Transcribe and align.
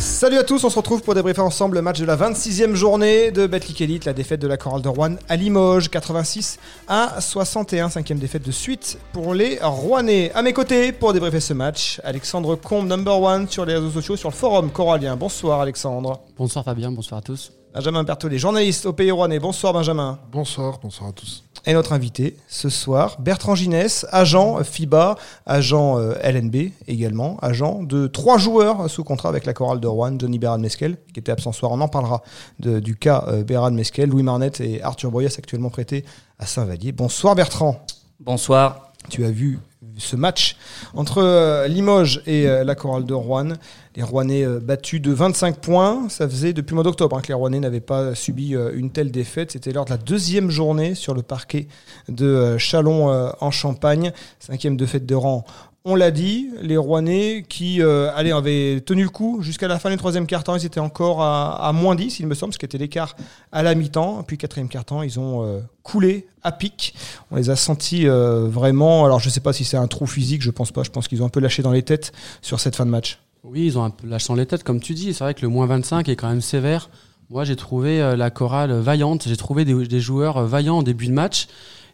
Salut 0.00 0.38
à 0.38 0.44
tous, 0.44 0.64
on 0.64 0.70
se 0.70 0.76
retrouve 0.76 1.02
pour 1.02 1.14
débriefer 1.14 1.42
ensemble 1.42 1.76
le 1.76 1.82
match 1.82 2.00
de 2.00 2.06
la 2.06 2.16
26e 2.16 2.74
journée 2.74 3.30
de 3.30 3.46
Betclic 3.46 3.82
Elite, 3.82 4.06
la 4.06 4.14
défaite 4.14 4.40
de 4.40 4.48
la 4.48 4.56
Chorale 4.56 4.80
de 4.80 4.88
Rouen 4.88 5.16
à 5.28 5.36
Limoges, 5.36 5.90
86 5.90 6.58
à 6.88 7.20
61, 7.20 7.90
cinquième 7.90 8.18
défaite 8.18 8.42
de 8.42 8.50
suite 8.50 8.98
pour 9.12 9.34
les 9.34 9.58
Rouennais. 9.60 10.32
À 10.34 10.40
mes 10.40 10.54
côtés 10.54 10.92
pour 10.92 11.12
débriefer 11.12 11.40
ce 11.40 11.52
match, 11.52 12.00
Alexandre 12.02 12.56
Combe, 12.56 12.88
number 12.88 13.20
one 13.20 13.46
sur 13.46 13.66
les 13.66 13.74
réseaux 13.74 13.90
sociaux, 13.90 14.16
sur 14.16 14.30
le 14.30 14.34
forum 14.34 14.70
corallien. 14.70 15.16
Bonsoir 15.16 15.60
Alexandre. 15.60 16.20
Bonsoir 16.38 16.64
Fabien, 16.64 16.90
bonsoir 16.90 17.18
à 17.18 17.22
tous. 17.22 17.52
Benjamin 17.72 18.02
Berthollet, 18.02 18.38
journaliste 18.38 18.86
au 18.86 18.92
Pays 18.92 19.12
Rouennais. 19.12 19.38
Bonsoir 19.38 19.72
Benjamin. 19.72 20.18
Bonsoir, 20.32 20.80
bonsoir 20.82 21.10
à 21.10 21.12
tous. 21.12 21.44
Et 21.66 21.72
notre 21.72 21.92
invité 21.92 22.36
ce 22.48 22.68
soir, 22.68 23.16
Bertrand 23.20 23.54
Ginès, 23.54 24.06
agent 24.10 24.62
FIBA, 24.64 25.14
agent 25.46 25.98
euh, 25.98 26.14
LNB 26.22 26.72
également, 26.88 27.36
agent 27.42 27.82
de 27.84 28.08
trois 28.08 28.38
joueurs 28.38 28.90
sous 28.90 29.04
contrat 29.04 29.28
avec 29.28 29.44
la 29.46 29.52
chorale 29.52 29.78
de 29.78 29.86
Rouen, 29.86 30.18
Johnny 30.18 30.38
Béran 30.40 30.58
Mesquel, 30.58 30.96
qui 31.12 31.20
était 31.20 31.30
absent 31.30 31.52
ce 31.52 31.60
soir, 31.60 31.70
on 31.70 31.80
en 31.80 31.88
parlera 31.88 32.22
de- 32.58 32.80
du 32.80 32.96
cas 32.96 33.24
euh, 33.28 33.44
Béran 33.44 33.70
Mesquel, 33.70 34.08
Louis 34.08 34.22
Marnette 34.24 34.60
et 34.60 34.82
Arthur 34.82 35.10
Boyas 35.12 35.36
actuellement 35.38 35.70
prêtés 35.70 36.04
à 36.40 36.46
Saint-Vallier. 36.46 36.90
Bonsoir 36.92 37.34
Bertrand, 37.36 37.84
Bonsoir. 38.18 38.92
tu 39.10 39.24
as 39.24 39.30
vu 39.30 39.60
ce 40.00 40.16
match 40.16 40.56
entre 40.94 41.18
euh, 41.18 41.68
Limoges 41.68 42.22
et 42.26 42.46
euh, 42.48 42.64
la 42.64 42.74
chorale 42.74 43.04
de 43.04 43.14
Rouen. 43.14 43.50
Les 43.96 44.02
Rouennais 44.02 44.44
euh, 44.44 44.60
battus 44.60 45.00
de 45.00 45.12
25 45.12 45.58
points. 45.58 46.08
Ça 46.08 46.28
faisait 46.28 46.52
depuis 46.52 46.72
le 46.72 46.76
mois 46.76 46.84
d'octobre 46.84 47.16
hein, 47.16 47.20
que 47.20 47.28
les 47.28 47.34
Rouennais 47.34 47.60
n'avaient 47.60 47.80
pas 47.80 48.14
subi 48.14 48.54
une 48.74 48.90
telle 48.90 49.10
défaite. 49.10 49.52
C'était 49.52 49.72
lors 49.72 49.84
de 49.84 49.90
la 49.90 49.96
deuxième 49.96 50.50
journée 50.50 50.94
sur 50.94 51.14
le 51.14 51.22
parquet 51.22 51.68
de 52.08 52.56
Chalon 52.58 53.32
en 53.40 53.50
Champagne. 53.50 54.12
Cinquième 54.38 54.76
défaite 54.76 55.06
de 55.06 55.14
rang. 55.14 55.44
On 55.86 55.94
l'a 55.94 56.10
dit, 56.10 56.50
les 56.60 56.76
Rouennais 56.76 57.42
qui 57.48 57.80
euh, 57.80 58.10
allez, 58.14 58.32
avaient 58.32 58.82
tenu 58.84 59.02
le 59.02 59.08
coup 59.08 59.40
jusqu'à 59.40 59.66
la 59.66 59.78
fin 59.78 59.88
du 59.90 59.96
troisième 59.96 60.26
quart-temps, 60.26 60.56
ils 60.56 60.66
étaient 60.66 60.78
encore 60.78 61.22
à, 61.22 61.72
moins 61.72 61.94
10, 61.94 62.20
il 62.20 62.26
me 62.26 62.34
semble, 62.34 62.52
ce 62.52 62.58
qui 62.58 62.66
était 62.66 62.76
l'écart 62.76 63.16
à 63.50 63.62
la 63.62 63.74
mi-temps. 63.74 64.22
Puis 64.24 64.36
quatrième 64.36 64.68
quart-temps, 64.68 65.02
ils 65.02 65.18
ont 65.18 65.42
euh, 65.42 65.60
coulé 65.82 66.26
à 66.42 66.52
pic. 66.52 66.94
On 67.30 67.36
les 67.36 67.48
a 67.48 67.56
sentis 67.56 68.06
euh, 68.06 68.46
vraiment. 68.46 69.06
Alors 69.06 69.20
je 69.20 69.28
ne 69.28 69.30
sais 69.30 69.40
pas 69.40 69.54
si 69.54 69.64
c'est 69.64 69.78
un 69.78 69.86
trou 69.86 70.06
physique, 70.06 70.42
je 70.42 70.50
pense 70.50 70.70
pas. 70.70 70.82
Je 70.82 70.90
pense 70.90 71.08
qu'ils 71.08 71.22
ont 71.22 71.26
un 71.26 71.30
peu 71.30 71.40
lâché 71.40 71.62
dans 71.62 71.72
les 71.72 71.82
têtes 71.82 72.12
sur 72.42 72.60
cette 72.60 72.76
fin 72.76 72.84
de 72.84 72.90
match. 72.90 73.18
Oui, 73.42 73.64
ils 73.64 73.78
ont 73.78 73.84
un 73.84 73.90
peu 73.90 74.06
lâché 74.06 74.34
les 74.34 74.44
têtes, 74.44 74.64
comme 74.64 74.80
tu 74.80 74.92
dis. 74.92 75.14
C'est 75.14 75.24
vrai 75.24 75.32
que 75.32 75.40
le 75.40 75.48
moins 75.48 75.64
25 75.64 76.10
est 76.10 76.16
quand 76.16 76.28
même 76.28 76.42
sévère. 76.42 76.90
Moi, 77.30 77.44
j'ai 77.44 77.56
trouvé 77.56 78.16
la 78.16 78.30
chorale 78.30 78.72
vaillante. 78.72 79.26
J'ai 79.26 79.36
trouvé 79.36 79.64
des, 79.64 79.86
des 79.86 80.00
joueurs 80.00 80.44
vaillants 80.44 80.78
en 80.78 80.82
début 80.82 81.06
de 81.06 81.12
match 81.12 81.46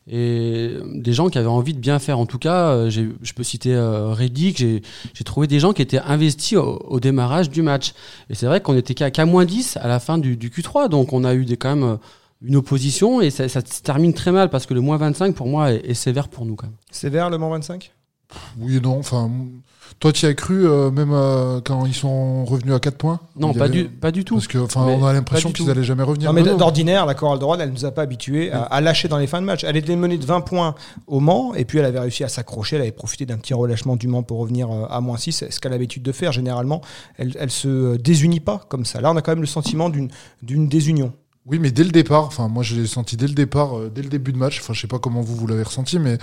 et 0.08 0.74
des 0.94 1.12
gens 1.12 1.28
qui 1.28 1.38
avaient 1.38 1.46
envie 1.48 1.74
de 1.74 1.80
bien 1.80 1.98
faire. 1.98 2.18
En 2.18 2.26
tout 2.26 2.38
cas, 2.38 2.68
euh, 2.70 2.90
j'ai- 2.90 3.08
je 3.22 3.32
peux 3.32 3.42
citer 3.42 3.74
euh, 3.74 4.12
Reddick. 4.12 4.56
J'ai 4.58 4.82
j'ai 5.14 5.24
trouvé 5.24 5.46
des 5.46 5.58
gens 5.60 5.72
qui 5.72 5.82
étaient 5.82 5.98
investis 5.98 6.56
au, 6.58 6.78
au 6.86 7.00
démarrage 7.00 7.50
du 7.50 7.62
match. 7.62 7.92
Et 8.30 8.34
c'est 8.34 8.46
vrai 8.46 8.60
qu'on 8.60 8.76
était 8.76 8.94
qu'à 8.94 9.10
qu'à 9.10 9.24
moins 9.26 9.44
10 9.44 9.76
à 9.78 9.88
la 9.88 9.98
fin 10.00 10.18
du, 10.18 10.36
du 10.36 10.50
Q3. 10.50 10.88
Donc, 10.88 11.12
on 11.12 11.24
a 11.24 11.34
eu 11.34 11.44
des, 11.44 11.56
quand 11.56 11.74
même 11.74 11.84
euh, 11.84 11.96
une 12.42 12.56
opposition 12.56 13.20
et 13.20 13.30
ça, 13.30 13.48
ça 13.48 13.60
se 13.64 13.82
termine 13.82 14.12
très 14.14 14.30
mal 14.30 14.50
parce 14.50 14.66
que 14.66 14.74
le 14.74 14.80
moins 14.80 14.96
25, 14.98 15.34
pour 15.34 15.46
moi, 15.48 15.72
est, 15.72 15.84
est 15.90 15.94
sévère 15.94 16.28
pour 16.28 16.44
nous 16.46 16.54
quand 16.54 16.66
même. 16.66 16.76
Sévère 16.90 17.30
le 17.30 17.38
moins 17.38 17.50
25 17.50 17.92
Oui 18.58 18.76
et 18.76 18.80
non, 18.80 18.98
enfin, 18.98 19.30
toi 19.98 20.12
tu 20.12 20.26
y 20.26 20.28
as 20.28 20.34
cru 20.34 20.66
euh, 20.66 20.90
même 20.90 21.10
euh, 21.12 21.60
quand 21.64 21.86
ils 21.86 21.94
sont 21.94 22.44
revenus 22.44 22.74
à 22.74 22.80
4 22.80 22.96
points? 22.96 23.20
Non, 23.36 23.54
pas, 23.54 23.64
avait- 23.64 23.72
du, 23.72 23.84
pas 23.88 24.10
du 24.10 24.24
tout. 24.24 24.34
Parce 24.34 24.46
que, 24.46 24.58
enfin, 24.58 24.84
Mais 24.86 24.94
on 24.94 25.04
a 25.06 25.12
l'impression 25.12 25.50
qu'ils 25.52 25.64
tout. 25.64 25.70
allaient 25.70 25.84
jamais 25.84 26.02
revenir. 26.02 26.32
Non, 26.32 26.34
mais 26.40 26.42
d'ordinaire, 26.56 27.06
la 27.06 27.14
chorale 27.14 27.38
de 27.38 27.44
Rouen, 27.44 27.58
elle 27.58 27.70
nous 27.72 27.84
a 27.84 27.90
pas 27.92 28.02
habitués 28.02 28.52
à, 28.52 28.62
à 28.62 28.80
lâcher 28.80 29.08
dans 29.08 29.18
les 29.18 29.26
fins 29.26 29.40
de 29.40 29.46
match. 29.46 29.64
Elle 29.64 29.76
était 29.76 29.96
menée 29.96 30.18
de 30.18 30.24
20 30.26 30.40
points 30.42 30.74
au 31.06 31.20
Mans, 31.20 31.54
et 31.54 31.64
puis 31.64 31.78
elle 31.78 31.84
avait 31.86 32.00
réussi 32.00 32.24
à 32.24 32.28
s'accrocher. 32.28 32.76
Elle 32.76 32.82
avait 32.82 32.92
profité 32.92 33.26
d'un 33.26 33.38
petit 33.38 33.54
relâchement 33.54 33.96
du 33.96 34.08
Mans 34.08 34.22
pour 34.22 34.38
revenir 34.38 34.70
euh, 34.70 34.86
à 34.90 35.00
moins 35.00 35.16
6, 35.16 35.44
ce 35.50 35.60
qu'elle 35.60 35.72
a 35.72 35.76
l'habitude 35.76 36.02
de 36.02 36.12
faire 36.12 36.32
généralement. 36.32 36.80
Elle, 37.16 37.36
elle 37.38 37.50
se 37.50 37.96
désunit 37.96 38.40
pas 38.40 38.60
comme 38.68 38.84
ça. 38.84 39.00
Là, 39.00 39.10
on 39.12 39.16
a 39.16 39.22
quand 39.22 39.32
même 39.32 39.40
le 39.40 39.46
sentiment 39.46 39.88
d'une 39.88 40.10
d'une 40.42 40.68
désunion. 40.68 41.12
Oui, 41.48 41.60
mais 41.60 41.70
dès 41.70 41.84
le 41.84 41.90
départ, 41.90 42.24
enfin, 42.26 42.48
moi 42.48 42.64
je 42.64 42.74
l'ai 42.74 42.86
senti 42.88 43.16
dès 43.16 43.28
le 43.28 43.34
départ, 43.34 43.78
dès 43.94 44.02
le 44.02 44.08
début 44.08 44.32
de 44.32 44.36
match. 44.36 44.58
Enfin, 44.60 44.72
je 44.74 44.80
sais 44.80 44.88
pas 44.88 44.98
comment 44.98 45.20
vous 45.20 45.36
vous 45.36 45.46
l'avez 45.46 45.62
ressenti, 45.62 45.98
mais 46.00 46.14
euh, 46.14 46.16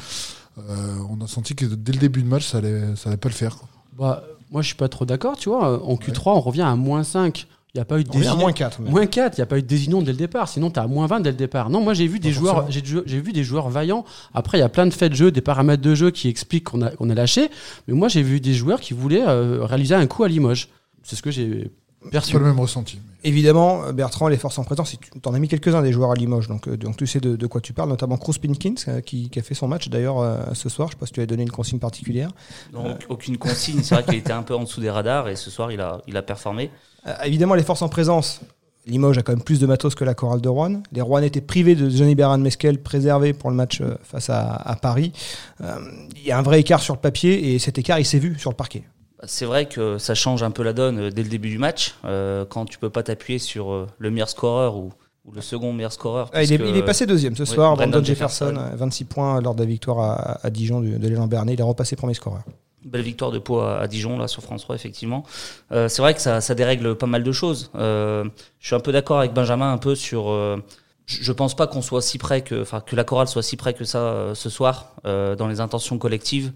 on 0.57 1.23
a 1.23 1.27
senti 1.27 1.55
que 1.55 1.65
dès 1.65 1.93
le 1.93 1.99
début 1.99 2.21
de 2.23 2.27
match, 2.27 2.47
ça 2.47 2.59
allait, 2.59 2.95
ça 2.95 3.09
allait 3.09 3.17
pas 3.17 3.29
le 3.29 3.35
faire. 3.35 3.57
quoi. 3.57 3.67
Bah, 3.97 4.23
moi, 4.51 4.61
je 4.61 4.67
suis 4.67 4.75
pas 4.75 4.89
trop 4.89 5.05
d'accord, 5.05 5.37
tu 5.37 5.49
vois. 5.49 5.83
En 5.83 5.95
Q3, 5.95 6.31
on 6.35 6.39
revient 6.39 6.61
à 6.61 6.75
moins 6.75 7.03
5. 7.03 7.47
Il 7.75 7.79
n'y 7.79 7.81
a 7.81 7.85
pas 7.85 7.99
eu 7.99 8.03
de 8.03 8.09
On 8.09 8.13
revient 8.13 8.27
à 8.27 8.29
désunion. 8.29 8.43
moins 8.45 8.53
4. 8.53 8.81
mais- 8.81 8.89
Moins 8.91 9.05
4, 9.07 9.35
il 9.37 9.41
n'y 9.41 9.43
a 9.43 9.45
pas 9.47 9.57
eu 9.57 9.63
de 9.63 9.67
dès 9.67 10.11
le 10.11 10.13
départ. 10.13 10.47
Sinon, 10.47 10.69
tu 10.69 10.79
as 10.79 10.83
à 10.83 10.87
moins 10.87 11.07
20 11.07 11.21
dès 11.21 11.31
le 11.31 11.37
départ. 11.37 11.71
Non, 11.71 11.81
moi, 11.81 11.95
j'ai 11.95 12.05
vu 12.05 12.19
des 12.19 12.31
joueurs, 12.31 12.67
j'ai 12.69 13.19
vu 13.19 13.33
des 13.33 13.43
joueurs 13.43 13.69
vaillants. 13.69 14.05
Après, 14.35 14.59
il 14.59 14.61
y 14.61 14.63
a 14.63 14.69
plein 14.69 14.85
de 14.85 14.93
faits 14.93 15.11
de 15.11 15.15
jeu, 15.17 15.31
des 15.31 15.41
paramètres 15.41 15.81
de 15.81 15.95
jeu 15.95 16.11
qui 16.11 16.27
expliquent 16.27 16.65
qu'on 16.65 16.83
a, 16.83 16.91
qu'on 16.91 17.09
a 17.09 17.15
lâché. 17.15 17.49
Mais 17.87 17.95
moi, 17.95 18.09
j'ai 18.09 18.21
vu 18.21 18.39
des 18.39 18.53
joueurs 18.53 18.79
qui 18.79 18.93
voulaient 18.93 19.27
euh, 19.27 19.65
réaliser 19.65 19.95
un 19.95 20.05
coup 20.05 20.23
à 20.23 20.27
Limoges. 20.27 20.69
C'est 21.01 21.15
ce 21.15 21.23
que 21.23 21.31
j'ai 21.31 21.71
perçu. 22.11 22.33
pas 22.33 22.39
le 22.39 22.45
même 22.45 22.59
ressenti. 22.59 22.97
mais- 23.03 23.29
Évidemment, 23.29 23.93
Bertrand, 23.93 24.27
les 24.27 24.37
forces 24.37 24.59
en 24.59 24.63
présence, 24.65 24.97
tu 24.99 25.29
en 25.29 25.33
as 25.33 25.39
mis 25.39 25.47
quelques-uns 25.47 25.81
des 25.81 25.93
joueurs 25.93 26.11
à 26.11 26.15
Limoges, 26.15 26.47
donc, 26.49 26.67
euh, 26.67 26.75
donc 26.75 26.97
tu 26.97 27.07
sais 27.07 27.19
de, 27.21 27.35
de 27.37 27.47
quoi 27.47 27.61
tu 27.61 27.71
parles, 27.71 27.87
notamment 27.89 28.17
Cruz 28.17 28.33
Pinkins, 28.37 28.73
euh, 28.89 28.99
qui, 29.01 29.29
qui 29.29 29.39
a 29.39 29.41
fait 29.41 29.53
son 29.53 29.67
match 29.69 29.87
d'ailleurs 29.87 30.19
euh, 30.19 30.37
ce 30.53 30.67
soir. 30.67 30.89
Je 30.89 30.93
sais 30.93 30.99
pas 30.99 31.05
si 31.05 31.13
tu 31.13 31.21
as 31.21 31.25
donné 31.25 31.43
une 31.43 31.51
consigne 31.51 31.79
particulière. 31.79 32.29
Donc, 32.73 33.05
aucune 33.09 33.37
consigne. 33.37 33.81
C'est 33.81 33.95
vrai 33.95 34.03
qu'il 34.03 34.15
était 34.15 34.33
un 34.33 34.43
peu 34.43 34.53
en 34.55 34.63
dessous 34.63 34.81
des 34.81 34.89
radars 34.89 35.29
et 35.29 35.35
ce 35.37 35.49
soir, 35.49 35.71
il 35.71 35.79
a, 35.79 36.01
il 36.07 36.17
a 36.17 36.21
performé. 36.21 36.69
Euh, 37.07 37.13
évidemment, 37.23 37.55
les 37.55 37.63
forces 37.63 37.81
en 37.81 37.89
présence. 37.89 38.41
Limoges 38.85 39.17
a 39.17 39.21
quand 39.21 39.31
même 39.31 39.41
plus 39.41 39.61
de 39.61 39.65
matos 39.65 39.95
que 39.95 40.03
la 40.03 40.13
chorale 40.13 40.41
de 40.41 40.49
Rouen. 40.49 40.83
Les 40.91 40.99
Rouen 40.99 41.21
étaient 41.21 41.39
privés 41.39 41.75
de 41.75 41.89
Johnny 41.89 42.15
Béran 42.15 42.37
Mesquel, 42.37 42.81
préservé 42.83 43.31
pour 43.31 43.49
le 43.49 43.55
match 43.55 43.81
face 44.03 44.29
à, 44.29 44.55
à 44.55 44.75
Paris. 44.75 45.13
Euh, 45.61 45.75
Il 46.17 46.23
y 46.27 46.31
a 46.33 46.37
un 46.37 46.41
vrai 46.41 46.59
écart 46.59 46.81
sur 46.81 46.93
le 46.93 46.99
papier 46.99 47.53
et 47.55 47.59
cet 47.59 47.77
écart, 47.77 47.97
il 47.99 48.05
s'est 48.05 48.19
vu 48.19 48.37
sur 48.37 48.49
le 48.49 48.57
parquet. 48.57 48.83
C'est 49.25 49.45
vrai 49.45 49.67
que 49.67 49.97
ça 49.97 50.15
change 50.15 50.43
un 50.43 50.51
peu 50.51 50.63
la 50.63 50.73
donne 50.73 50.99
euh, 50.99 51.09
dès 51.09 51.23
le 51.23 51.29
début 51.29 51.49
du 51.49 51.57
match. 51.57 51.95
euh, 52.05 52.45
quand 52.45 52.65
tu 52.65 52.77
peux 52.77 52.89
pas 52.89 53.03
t'appuyer 53.03 53.39
sur 53.39 53.71
euh, 53.71 53.87
le 53.97 54.11
meilleur 54.11 54.29
scoreur 54.29 54.75
ou, 54.77 54.91
ou 55.25 55.31
le 55.31 55.41
second 55.41 55.71
meilleur 55.73 55.93
scoreur. 55.93 56.29
Ah, 56.33 56.43
il, 56.43 56.51
est, 56.51 56.57
puisque- 56.57 56.71
il 56.73 56.77
est 56.77 56.83
passé 56.85 57.05
deuxième 57.05 57.35
ce 57.35 57.43
oui, 57.43 57.47
soir. 57.49 57.75
Brandon 57.75 58.03
Jefferson, 58.03 58.47
Jefferson. 58.49 58.71
euh, 58.73 58.75
26 58.77 59.05
points 59.05 59.41
lors 59.41 59.55
de 59.55 59.59
la 59.61 59.65
victoire 59.65 59.99
à, 59.99 60.45
à 60.45 60.49
Dijon 60.49 60.81
de, 60.81 60.97
de 60.97 61.07
l'élan 61.07 61.27
Bernet. 61.27 61.53
Il 61.53 61.59
est 61.59 61.63
repassé 61.63 61.95
premier 61.95 62.13
scoreur. 62.13 62.41
Belle 62.85 63.01
victoire 63.01 63.31
de 63.31 63.39
Pau 63.39 63.59
à, 63.59 63.77
à 63.79 63.87
Dijon, 63.87 64.17
là, 64.17 64.27
sur 64.27 64.43
France 64.43 64.63
3, 64.63 64.75
effectivement. 64.75 65.23
Euh, 65.71 65.87
c'est 65.87 66.01
vrai 66.01 66.13
que 66.13 66.19
ça, 66.21 66.41
ça 66.41 66.53
dérègle 66.53 66.95
pas 66.97 67.07
mal 67.07 67.23
de 67.23 67.31
choses. 67.31 67.71
Euh, 67.75 68.25
je 68.59 68.67
suis 68.67 68.75
un 68.75 68.81
peu 68.81 68.91
d'accord 68.91 69.19
avec 69.19 69.31
Benjamin, 69.33 69.71
un 69.71 69.77
peu 69.77 69.95
sur. 69.95 70.25
je 70.25 70.57
je 71.05 71.31
pense 71.31 71.55
pas 71.55 71.67
qu'on 71.67 71.81
soit 71.81 72.01
si 72.01 72.17
près 72.17 72.41
que, 72.41 72.61
enfin, 72.61 72.81
que 72.81 72.95
la 72.97 73.03
chorale 73.05 73.27
soit 73.29 73.41
si 73.43 73.55
près 73.55 73.73
que 73.73 73.85
ça 73.85 73.99
euh, 73.99 74.35
ce 74.35 74.49
soir 74.49 74.93
euh, 75.05 75.35
dans 75.37 75.47
les 75.47 75.61
intentions 75.61 75.97
collectives. 75.97 76.51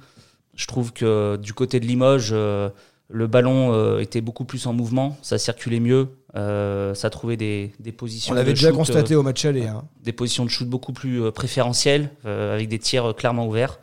Je 0.57 0.65
trouve 0.67 0.91
que 0.91 1.37
du 1.37 1.53
côté 1.53 1.79
de 1.79 1.85
Limoges, 1.85 2.31
euh, 2.33 2.69
le 3.09 3.27
ballon 3.27 3.73
euh, 3.73 3.99
était 3.99 4.21
beaucoup 4.21 4.43
plus 4.43 4.65
en 4.67 4.73
mouvement, 4.73 5.15
ça 5.21 5.37
circulait 5.37 5.79
mieux, 5.79 6.09
euh, 6.35 6.93
ça 6.93 7.09
trouvait 7.09 7.37
des, 7.37 7.71
des 7.79 7.93
positions. 7.93 8.33
On 8.33 8.35
l'avait 8.35 8.53
déjà 8.53 8.69
shoot, 8.69 8.77
constaté 8.77 9.15
au 9.15 9.23
match 9.23 9.45
aller. 9.45 9.67
Hein. 9.67 9.83
des 10.03 10.11
positions 10.11 10.43
de 10.43 10.49
shoot 10.49 10.67
beaucoup 10.67 10.93
plus 10.93 11.31
préférentielles, 11.31 12.09
avec 12.25 12.67
des 12.67 12.79
tirs 12.79 13.15
clairement 13.15 13.47
ouverts. 13.47 13.79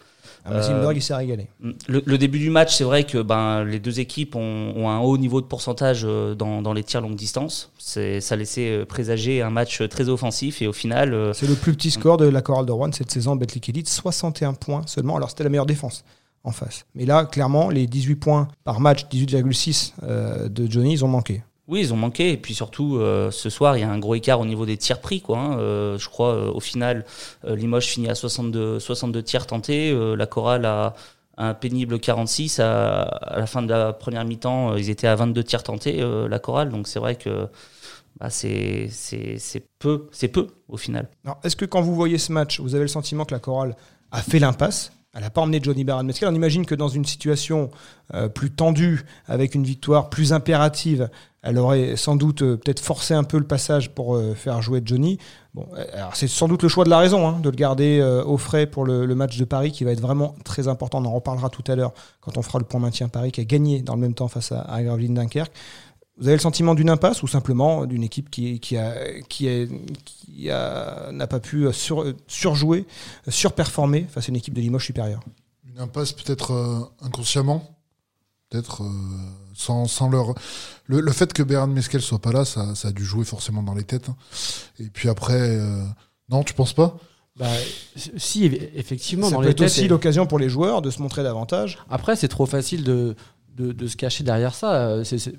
Ah, 0.47 0.61
il 0.93 1.03
s'est 1.03 1.15
régalé. 1.15 1.49
Le, 1.89 2.03
le 2.05 2.19
début 2.19 2.39
du 2.39 2.51
match, 2.51 2.77
c'est 2.77 2.85
vrai 2.85 3.05
que 3.05 3.23
ben, 3.23 3.65
les 3.65 3.79
deux 3.79 4.01
équipes 4.01 4.37
ont, 4.37 4.75
ont 4.77 4.91
un 4.91 4.99
haut 4.99 5.17
niveau 5.17 5.41
de 5.41 5.47
pourcentage 5.47 6.03
dans, 6.03 6.61
dans 6.61 6.73
les 6.75 6.85
tirs 6.85 7.01
longue 7.01 7.15
distance. 7.15 7.73
Ça 7.79 8.37
laissait 8.37 8.85
présager 8.85 9.41
un 9.41 9.49
match 9.49 9.83
très 9.89 10.11
offensif 10.11 10.61
et 10.61 10.67
au 10.67 10.75
final, 10.75 11.15
euh, 11.15 11.33
C'est 11.33 11.47
le 11.47 11.55
plus 11.55 11.73
petit 11.73 11.91
score 11.91 12.19
de 12.19 12.27
la 12.27 12.43
chorale 12.43 12.67
de 12.67 12.73
Rouen 12.73 12.93
cette 12.93 13.11
saison 13.11 13.33
en 13.33 13.37
Betclic 13.37 13.71
Elite, 13.71 13.89
61 13.89 14.53
points 14.53 14.83
seulement. 14.87 15.17
Alors 15.17 15.31
c'était 15.31 15.45
la 15.45 15.51
meilleure 15.51 15.65
défense 15.65 16.05
en 16.44 16.50
face. 16.53 16.84
Mais 16.94 17.06
là, 17.06 17.25
clairement, 17.25 17.71
les 17.71 17.87
18 17.87 18.16
points 18.16 18.49
par 18.65 18.78
match, 18.81 19.06
18,6 19.10 19.93
euh, 20.03 20.49
de 20.49 20.71
Johnny, 20.71 20.93
ils 20.93 21.05
ont 21.05 21.09
manqué. 21.09 21.43
oui, 21.66 21.81
ils 21.81 21.93
ont 21.94 21.97
manqué. 21.97 22.31
Et 22.32 22.37
puis 22.37 22.55
surtout, 22.55 22.97
euh, 22.99 23.31
ce 23.31 23.49
soir, 23.50 23.77
il 23.77 23.81
y 23.81 23.82
a 23.84 23.91
un 23.91 23.99
gros 23.99 24.15
écart 24.15 24.38
au 24.41 24.44
niveau 24.46 24.67
des 24.67 24.76
tirs 24.76 25.00
pris. 25.00 25.20
Quoi, 25.23 25.38
hein. 25.38 25.58
Euh, 25.58 25.96
je 25.99 26.08
crois, 26.08 26.35
euh, 26.35 26.52
au 26.52 26.61
final, 26.61 27.05
Limoges 27.49 27.87
finit 27.87 28.08
à 28.11 28.14
62, 28.14 28.79
62 28.79 29.23
tirs 29.23 29.46
tentés. 29.46 29.93
La 30.17 30.26
chorale 30.26 30.67
a 30.67 30.94
un 31.38 31.55
pénible 31.55 31.99
46. 31.99 32.61
À, 32.61 33.02
à 33.02 33.38
la 33.38 33.46
fin 33.46 33.62
de 33.62 33.69
la 33.70 33.93
première 33.94 34.25
mi-temps, 34.25 34.76
ils 34.76 34.91
étaient 34.91 35.06
à 35.08 35.17
22 35.17 35.43
tirs 35.43 35.62
tentés, 35.62 36.00
la 36.29 36.38
chorale. 36.38 36.69
Donc 36.69 36.87
c'est 36.87 36.99
vrai 37.00 37.17
que 37.17 37.49
bah, 38.20 38.29
c'est 38.31 38.88
c'est- 38.91 39.38
c'est 39.38 39.64
peu, 39.81 40.08
c'est 40.12 40.29
peu 40.29 40.46
au 40.69 40.76
final. 40.76 41.08
Alors, 41.25 41.41
est-ce 41.43 41.56
que 41.56 41.64
quand 41.64 41.81
vous 41.81 41.94
voyez 41.96 42.19
ce 42.19 42.31
match, 42.31 42.61
vous 42.61 42.75
avez 42.75 42.85
le 42.85 42.88
sentiment 42.88 43.25
que 43.25 43.35
la 43.35 43.41
chorale 43.41 43.75
a 44.12 44.20
fait 44.23 44.38
l'impasse 44.38 44.93
Elle 45.14 45.22
n'a 45.22 45.31
pas 45.31 45.40
emmené 45.40 45.61
Johnny 45.62 45.84
Barran 45.84 46.02
Mesquel. 46.02 46.28
On 46.28 46.34
imagine 46.34 46.66
que 46.66 46.75
dans 46.75 46.88
une 46.88 47.05
situation 47.05 47.70
euh, 48.14 48.28
plus 48.28 48.50
tendue, 48.50 49.05
avec 49.26 49.55
une 49.55 49.64
victoire 49.64 50.11
plus 50.11 50.32
impérative, 50.32 51.08
elle 51.43 51.58
aurait 51.58 51.96
sans 51.96 52.16
doute 52.16 52.43
euh, 52.43 52.56
peut-être 52.56 52.81
forcé 52.81 53.14
un 53.14 53.22
peu 53.22 53.38
le 53.38 53.46
passage 53.46 53.90
pour 53.90 54.16
euh, 54.16 54.34
faire 54.34 54.61
jouer 54.61 54.82
Johnny? 54.84 55.19
C'est 56.14 56.26
sans 56.26 56.49
doute 56.49 56.64
le 56.64 56.69
choix 56.69 56.84
de 56.84 56.90
la 56.90 56.99
raison, 56.99 57.28
hein, 57.28 57.38
de 57.40 57.49
le 57.49 57.55
garder 57.55 58.02
au 58.26 58.37
frais 58.38 58.66
pour 58.66 58.84
le, 58.84 59.06
le 59.06 59.14
match 59.14 59.38
de 59.38 59.44
Paris, 59.44 59.70
qui 59.70 59.84
va 59.84 59.93
être 59.93 60.00
vraiment 60.00 60.34
très 60.44 60.66
important. 60.66 61.00
On 61.00 61.05
en 61.05 61.12
reparlera 61.12 61.49
tout 61.49 61.62
à 61.70 61.76
l'heure 61.76 61.93
quand 62.20 62.37
on 62.37 62.43
fera 62.43 62.58
le 62.58 62.64
point 62.64 62.81
maintien 62.81 63.06
Paris, 63.08 63.31
qui 63.31 63.40
a 63.40 63.44
gagné 63.44 63.81
dans 63.81 63.94
le 63.94 64.00
même 64.00 64.14
temps 64.14 64.26
face 64.26 64.50
à, 64.50 64.62
à 64.62 64.82
Gravelines 64.82 65.14
Dunkerque. 65.14 65.52
Vous 66.16 66.28
avez 66.28 66.37
le 66.37 66.40
sentiment 66.43 66.75
d'une 66.76 66.90
impasse 66.90 67.22
ou 67.25 67.26
simplement 67.26 67.87
d'une 67.87 68.05
équipe 68.05 68.31
qui, 68.31 68.61
qui 68.61 68.76
a 68.76 68.94
qui 69.28 69.49
a 70.49 71.11
n'a 71.12 71.26
pas 71.26 71.40
pu 71.40 71.66
sur, 71.72 72.05
surjouer, 72.28 72.87
surperformer 73.28 74.06
face 74.08 74.26
à 74.26 74.28
une 74.28 74.37
équipe 74.37 74.55
de 74.55 74.61
Limoges 74.61 74.84
supérieure? 74.87 75.20
Une 75.69 75.81
impasse 75.81 76.12
peut-être 76.12 76.52
euh, 76.52 76.81
inconsciemment, 77.02 77.76
peut-être 78.49 78.82
euh, 78.84 78.87
sans, 79.55 79.87
sans 79.87 80.08
leur 80.08 80.34
le, 80.87 81.00
le 81.00 81.12
fait 81.12 81.32
que 81.32 81.43
Bernard 81.43 81.66
Mesquel 81.69 82.00
soit 82.00 82.20
pas 82.20 82.31
là, 82.31 82.44
ça, 82.44 82.76
ça 82.76 82.88
a 82.88 82.93
dû 82.93 83.05
jouer 83.05 83.25
forcément 83.25 83.62
dans 83.64 83.75
les 83.75 83.82
têtes. 83.84 84.08
hein. 84.08 84.17
Et 84.78 84.90
puis 84.90 85.08
après, 85.08 85.34
euh, 85.56 85.82
non, 86.28 86.44
tu 86.44 86.55
penses 86.55 86.75
pas? 86.75 86.96
Bah, 87.37 87.49
si, 88.17 88.44
effectivement, 88.76 89.26
Ça 89.28 89.32
dans 89.34 89.38
peut 89.40 89.46
les 89.46 89.50
être 89.50 89.58
têtes, 89.58 89.67
aussi 89.67 89.84
et- 89.87 89.88
l'occasion 89.88 90.26
pour 90.26 90.38
les 90.38 90.49
joueurs 90.49 90.81
de 90.82 90.90
se 90.90 91.02
montrer 91.02 91.25
davantage. 91.25 91.78
Après, 91.90 92.14
c'est 92.14 92.28
trop 92.28 92.46
facile 92.46 92.84
de, 92.84 93.17
de, 93.56 93.72
de 93.72 93.87
se 93.88 93.96
cacher 93.96 94.22
derrière 94.22 94.55
ça. 94.55 95.05
C'est- 95.05 95.19
c'est- 95.19 95.34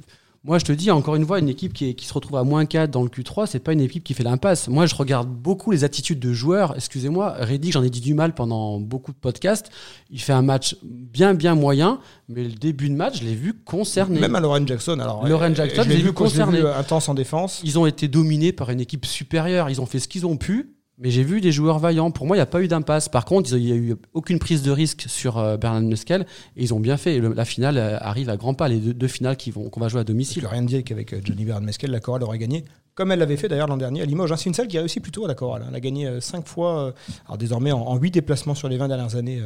Moi, 0.46 0.60
je 0.60 0.64
te 0.66 0.72
dis, 0.72 0.92
encore 0.92 1.16
une 1.16 1.26
fois, 1.26 1.40
une 1.40 1.50
équipe 1.50 1.74
qui, 1.74 1.90
est- 1.90 1.94
qui 1.96 2.06
se 2.06 2.14
retrouve 2.14 2.38
à 2.38 2.44
moins 2.44 2.66
4 2.68 2.92
dans 2.92 3.02
le 3.02 3.10
Q3, 3.10 3.48
c'est 3.48 3.58
pas 3.60 3.74
une 3.74 3.82
équipe 3.82 4.04
qui 4.04 4.14
fait 4.14 4.22
l'impasse. 4.22 4.68
Moi, 4.68 4.86
je 4.86 4.94
regarde 4.94 5.28
beaucoup 5.28 5.72
les 5.72 5.84
attitudes 5.84 6.20
de 6.20 6.34
joueurs. 6.34 6.74
Excusez-moi, 6.76 7.36
Reddick, 7.40 7.74
j'en 7.74 7.82
ai 7.82 7.90
dit 7.90 8.00
du 8.00 8.14
mal 8.14 8.36
pendant 8.36 8.80
beaucoup 8.80 9.12
de 9.12 9.18
podcasts. 9.18 9.72
Il 10.12 10.22
fait 10.22 10.34
un 10.34 10.44
match 10.44 10.76
bien, 10.84 11.34
bien 11.34 11.56
moyen, 11.56 12.00
mais 12.30 12.44
le 12.44 12.52
début 12.52 12.90
de 12.90 12.96
match, 12.96 13.22
je 13.22 13.26
l'ai 13.26 13.34
vu 13.34 13.54
concerné. 13.56 14.20
Même 14.20 14.36
à 14.36 14.40
Lauren 14.40 14.68
Jackson. 14.68 15.00
Alors, 15.00 15.28
Lauren 15.28 15.52
euh, 15.52 15.56
Jackson, 15.56 15.82
je 15.84 15.90
l'ai 15.90 15.96
vu 15.98 16.14
concerné. 16.14 16.60
vu 16.60 16.68
intense 16.68 17.10
en 17.10 17.16
défense. 17.16 17.62
Ils 17.64 17.80
ont 17.80 17.88
été 17.88 18.08
dominés 18.08 18.52
par 18.52 18.70
une 18.70 18.80
équipe 18.82 19.08
supérieure. 19.08 19.72
Ils 19.72 19.82
ont 19.82 19.88
fait 19.88 19.98
ce 20.00 20.08
qu'ils 20.08 20.28
ont 20.28 20.38
pu. 20.38 20.75
Mais 20.98 21.12
j'ai 21.12 21.24
vu 21.24 21.42
des 21.42 21.52
joueurs 21.52 21.80
vaillants. 21.80 22.10
Pour 22.12 22.26
moi, 22.26 22.38
il 22.38 22.40
n'y 22.40 22.44
a 22.44 22.46
pas 22.46 22.62
eu 22.62 22.68
d'impasse. 22.70 23.10
Par 23.10 23.26
contre, 23.26 23.52
il 23.54 23.64
n'y 23.66 23.72
a 23.72 23.76
eu 23.76 23.96
aucune 24.14 24.40
prise 24.40 24.62
de 24.64 24.72
risque 24.72 25.06
sur 25.08 25.38
euh, 25.38 25.58
Bernard 25.58 25.82
Mesquel. 25.82 26.26
Et 26.56 26.64
ils 26.64 26.74
ont 26.74 26.80
bien 26.80 26.96
fait. 26.96 27.20
La 27.20 27.44
finale 27.44 27.78
euh, 27.78 27.98
arrive 28.00 28.30
à 28.30 28.38
grands 28.38 28.54
pas. 28.54 28.70
Les 28.70 28.80
deux, 28.80 29.08
finales 29.08 29.36
qu'on 29.72 29.80
va 29.80 29.90
jouer 29.90 30.00
à 30.00 30.04
Il 30.04 30.06
domicile. 30.06 30.44
ne 30.44 30.48
rien 30.48 30.62
dire 30.62 30.84
qu'avec 30.86 31.12
euh, 31.12 31.20
Johnny 31.24 31.44
Bernard 31.44 31.64
Mesquel, 31.64 31.92
la 31.92 32.00
chorale 32.00 32.24
aurait 32.24 32.38
gagné, 32.38 32.64
comme 32.94 33.12
elle 33.12 33.20
l'avait 33.20 33.36
fait 33.36 33.50
d'ailleurs 33.50 33.68
l'an 33.68 33.76
dernier 33.76 34.04
à 34.04 34.06
Limoges. 34.06 34.32
hein. 34.32 34.38
C'est 34.38 34.46
une 34.46 34.54
salle 34.54 34.70
qui 34.70 34.80
réussit 34.80 35.04
plutôt 35.04 35.26
à 35.26 35.28
la 35.28 35.36
chorale. 35.36 35.64
hein. 35.64 35.68
Elle 35.70 35.76
a 35.76 35.80
gagné 35.82 36.22
5 36.22 36.48
fois, 36.48 36.94
alors 37.26 37.38
désormais 37.38 37.74
en, 37.74 37.82
en 37.82 37.98
8 37.98 38.12
déplacements 38.12 38.56
sur 38.56 38.70
les 38.70 38.78
20 38.78 38.88
dernières 38.88 39.18
années 39.18 39.42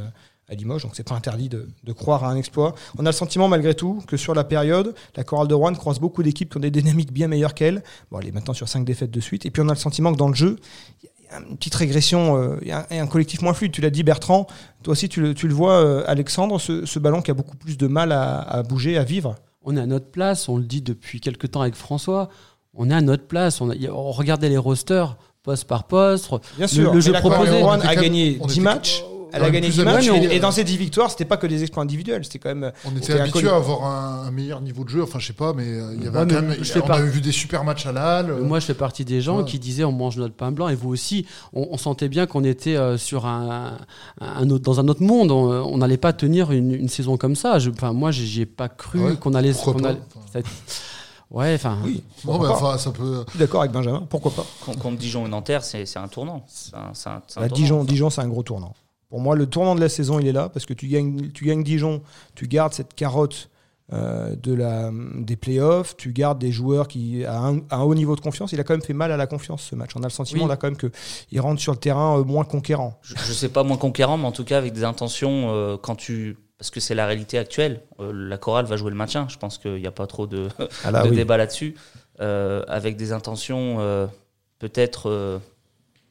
à 0.49 0.55
Limoges, 0.55 0.83
donc 0.83 0.95
c'est 0.95 1.07
pas 1.07 1.15
interdit 1.15 1.49
de, 1.49 1.67
croire 1.93 2.23
à 2.23 2.29
un 2.31 2.35
exploit. 2.35 2.73
On 2.97 3.05
a 3.05 3.09
le 3.09 3.15
sentiment 3.15 3.47
malgré 3.47 3.73
tout 3.75 4.01
que 4.07 4.17
sur 4.17 4.33
la 4.33 4.43
période, 4.43 4.95
la 5.15 5.23
chorale 5.23 5.47
de 5.47 5.53
Rouen 5.53 5.73
croise 5.73 5.99
beaucoup 5.99 6.23
d'équipes 6.23 6.49
qui 6.51 6.57
ont 6.57 6.61
des 6.61 6.71
dynamiques 6.71 7.13
bien 7.13 7.27
meilleures 7.27 7.53
qu'elle. 7.53 7.83
Bon, 8.11 8.19
elle 8.19 8.27
est 8.27 8.31
maintenant 8.31 8.53
sur 8.53 8.67
5 8.67 8.83
défaites 8.83 9.11
de 9.11 9.19
suite. 9.19 9.45
Et 9.45 9.51
puis 9.51 9.61
on 9.61 9.69
a 9.69 9.73
le 9.73 9.79
sentiment 9.79 10.11
que 10.11 10.17
dans 10.17 10.27
le 10.27 10.33
jeu, 10.35 10.57
a 11.03 11.07
une 11.49 11.57
petite 11.57 11.75
régression, 11.75 12.37
euh, 12.37 12.57
un, 12.71 12.85
et 12.89 12.99
un 12.99 13.07
collectif 13.07 13.41
moins 13.41 13.53
fluide. 13.53 13.71
Tu 13.71 13.81
l'as 13.81 13.89
dit 13.89 14.03
Bertrand, 14.03 14.47
toi 14.83 14.93
aussi 14.93 15.09
tu 15.09 15.21
le, 15.21 15.33
tu 15.33 15.47
le 15.47 15.53
vois 15.53 15.73
euh, 15.83 16.03
Alexandre, 16.07 16.59
ce, 16.59 16.85
ce 16.85 16.99
ballon 16.99 17.21
qui 17.21 17.31
a 17.31 17.33
beaucoup 17.33 17.57
plus 17.57 17.77
de 17.77 17.87
mal 17.87 18.11
à, 18.11 18.39
à 18.39 18.63
bouger, 18.63 18.97
à 18.97 19.03
vivre. 19.03 19.35
On 19.63 19.75
est 19.77 19.81
à 19.81 19.85
notre 19.85 20.09
place. 20.09 20.47
On 20.49 20.57
le 20.57 20.63
dit 20.63 20.81
depuis 20.81 21.19
quelques 21.19 21.51
temps 21.51 21.61
avec 21.61 21.75
François. 21.75 22.29
On 22.73 22.89
est 22.89 22.93
à 22.93 23.01
notre 23.01 23.27
place. 23.27 23.61
On, 23.61 23.69
a- 23.69 23.75
regardait 23.91 24.49
les 24.49 24.57
rosters 24.57 25.17
poste 25.43 25.65
par 25.65 25.85
poste. 25.85 26.29
Bien 26.57 26.67
sûr, 26.67 26.93
le 26.93 26.99
jeu 27.01 27.13
proposé. 27.13 27.61
On 27.63 27.69
a 27.71 27.95
gagné 27.95 28.37
on 28.41 28.47
10 28.47 28.53
était 28.53 28.61
matchs. 28.61 29.03
Elle 29.31 29.43
a 29.43 29.49
gagné 29.51 29.67
plus 29.67 29.77
10 29.77 29.83
matchs. 29.85 30.07
Et, 30.07 30.09
et 30.33 30.37
euh, 30.37 30.39
dans 30.39 30.51
ces 30.51 30.63
10 30.63 30.77
victoires, 30.77 31.09
c'était 31.11 31.25
pas 31.25 31.37
que 31.37 31.47
des 31.47 31.61
exploits 31.61 31.83
individuels. 31.83 32.23
C'était 32.25 32.39
quand 32.39 32.49
même. 32.55 32.71
On 32.85 32.95
était 32.97 33.13
habitué 33.19 33.47
à 33.49 33.55
avoir 33.55 33.83
un, 33.85 34.27
un 34.27 34.31
meilleur 34.31 34.61
niveau 34.61 34.83
de 34.83 34.89
jeu. 34.89 35.03
Enfin, 35.03 35.19
je 35.19 35.27
sais 35.27 35.33
pas, 35.33 35.53
mais 35.53 35.63
euh, 35.65 35.93
il 35.95 36.03
y 36.03 36.07
avait 36.07 36.19
Ouais, 36.19 36.25
quand 36.27 36.41
mais 36.41 36.41
même. 36.41 36.57
je 36.63 36.71
fais 36.71 36.81
On 36.81 36.89
avait 36.89 37.09
vu 37.09 37.21
des 37.21 37.31
super 37.31 37.63
matchs 37.63 37.85
à 37.85 37.91
la 37.91 38.17
Halle. 38.17 38.35
Moi, 38.41 38.59
je 38.59 38.65
fais 38.65 38.73
partie 38.73 39.05
des 39.05 39.21
gens 39.21 39.37
Ouais. 39.39 39.45
qui 39.45 39.59
disaient 39.59 39.83
on 39.83 39.91
mange 39.91 40.17
notre 40.17 40.33
pain 40.35 40.51
blanc 40.51 40.67
et 40.69 40.75
vous 40.75 40.89
aussi. 40.89 41.25
On, 41.53 41.67
on 41.71 41.77
sentait 41.77 42.09
bien 42.09 42.25
qu'on 42.27 42.43
était 42.43 42.75
euh, 42.75 42.97
sur 42.97 43.25
un, 43.25 43.77
un 44.19 44.49
autre, 44.49 44.63
dans 44.63 44.79
un 44.79 44.87
autre 44.87 45.03
monde. 45.03 45.31
On 45.31 45.77
n'allait 45.77 45.97
pas 45.97 46.13
tenir 46.13 46.51
une, 46.51 46.73
une 46.73 46.89
saison 46.89 47.17
comme 47.17 47.35
ça. 47.35 47.59
Je, 47.59 47.69
enfin, 47.69 47.93
moi, 47.93 48.11
j'y 48.11 48.41
ai 48.41 48.45
pas 48.45 48.69
cru 48.69 48.99
Ouais, 48.99 49.15
qu'on 49.15 49.33
allait. 49.35 49.51
Enfin. 49.55 49.77
ça- 50.33 50.39
Ouais, 51.31 51.53
enfin. 51.53 51.77
Oui, 51.85 52.01
Bon, 52.23 52.39
bah, 52.39 52.49
enfin, 52.53 52.79
ça 52.79 52.89
peut. 52.89 53.23
Je 53.27 53.31
suis 53.33 53.39
d'accord 53.39 53.61
avec 53.61 53.71
Benjamin. 53.71 54.03
Pourquoi 54.09 54.31
pas 54.31 54.43
Con- 54.65 54.73
Contre 54.73 54.97
Dijon 54.97 55.27
et 55.27 55.29
Nanterre, 55.29 55.63
c'est 55.63 55.85
un 55.97 56.07
tournant. 56.07 56.43
C'est 56.47 56.75
un, 56.75 56.91
Bah, 57.05 57.21
tournant. 57.31 57.47
Dijon, 57.53 57.83
Dijon, 57.83 58.09
c'est 58.09 58.21
un 58.21 58.27
gros 58.27 58.41
tournant. 58.41 58.73
Pour 59.09 59.19
moi, 59.19 59.35
le 59.35 59.45
tournant 59.47 59.75
de 59.75 59.81
la 59.81 59.89
saison, 59.89 60.19
il 60.19 60.27
est 60.27 60.31
là 60.31 60.49
parce 60.49 60.65
que 60.65 60.73
tu 60.73 60.87
gagnes, 60.87 61.31
tu 61.31 61.45
gagnes 61.45 61.63
Dijon, 61.63 62.01
tu 62.35 62.47
gardes 62.47 62.73
cette 62.73 62.93
carotte 62.93 63.49
euh, 63.91 64.35
de 64.35 64.53
la, 64.53 64.91
des 65.15 65.35
playoffs, 65.35 65.97
tu 65.97 66.13
gardes 66.13 66.37
des 66.37 66.51
joueurs 66.51 66.87
qui 66.87 67.25
à 67.25 67.39
un, 67.39 67.57
à 67.71 67.77
un 67.77 67.81
haut 67.81 67.95
niveau 67.95 68.15
de 68.15 68.21
confiance. 68.21 68.51
Il 68.51 68.59
a 68.59 68.63
quand 68.63 68.75
même 68.75 68.83
fait 68.83 68.93
mal 68.93 69.11
à 69.11 69.17
la 69.17 69.25
confiance 69.25 69.63
ce 69.63 69.75
match. 69.75 69.91
On 69.95 70.01
a 70.01 70.03
le 70.03 70.09
sentiment 70.11 70.43
Oui. 70.43 70.49
là 70.49 70.57
quand 70.57 70.67
même 70.67 70.77
que 70.77 70.91
il 71.31 71.41
rentre 71.41 71.59
sur 71.59 71.71
le 71.71 71.79
terrain 71.79 72.19
euh, 72.19 72.23
moins 72.23 72.43
conquérant. 72.43 72.99
Je, 73.01 73.15
je 73.17 73.33
sais 73.33 73.49
pas 73.49 73.63
moins 73.63 73.77
conquérant, 73.77 74.17
mais 74.19 74.25
en 74.27 74.31
tout 74.31 74.43
cas 74.43 74.59
avec 74.59 74.73
des 74.73 74.83
intentions 74.83 75.47
euh, 75.49 75.75
quand 75.81 75.95
tu 75.95 76.37
parce 76.59 76.69
que 76.69 76.79
c'est 76.79 76.93
la 76.93 77.05
réalité 77.07 77.37
actuelle. 77.39 77.81
la 77.99 78.37
chorale 78.37 78.65
va 78.65 78.75
jouer 78.77 78.91
le 78.91 78.97
maintien. 78.97 79.25
Je 79.29 79.37
pense 79.37 79.57
qu'il 79.57 79.75
n'y 79.75 79.87
a 79.87 79.91
pas 79.91 80.07
trop 80.07 80.27
de, 80.27 80.49
Ah 80.83 80.91
là, 80.91 81.03
de 81.05 81.09
oui. 81.09 81.15
débat 81.15 81.37
là-dessus. 81.37 81.73
Avec 82.19 82.97
des 82.97 83.13
intentions 83.13 83.77
peut-être 84.59 85.39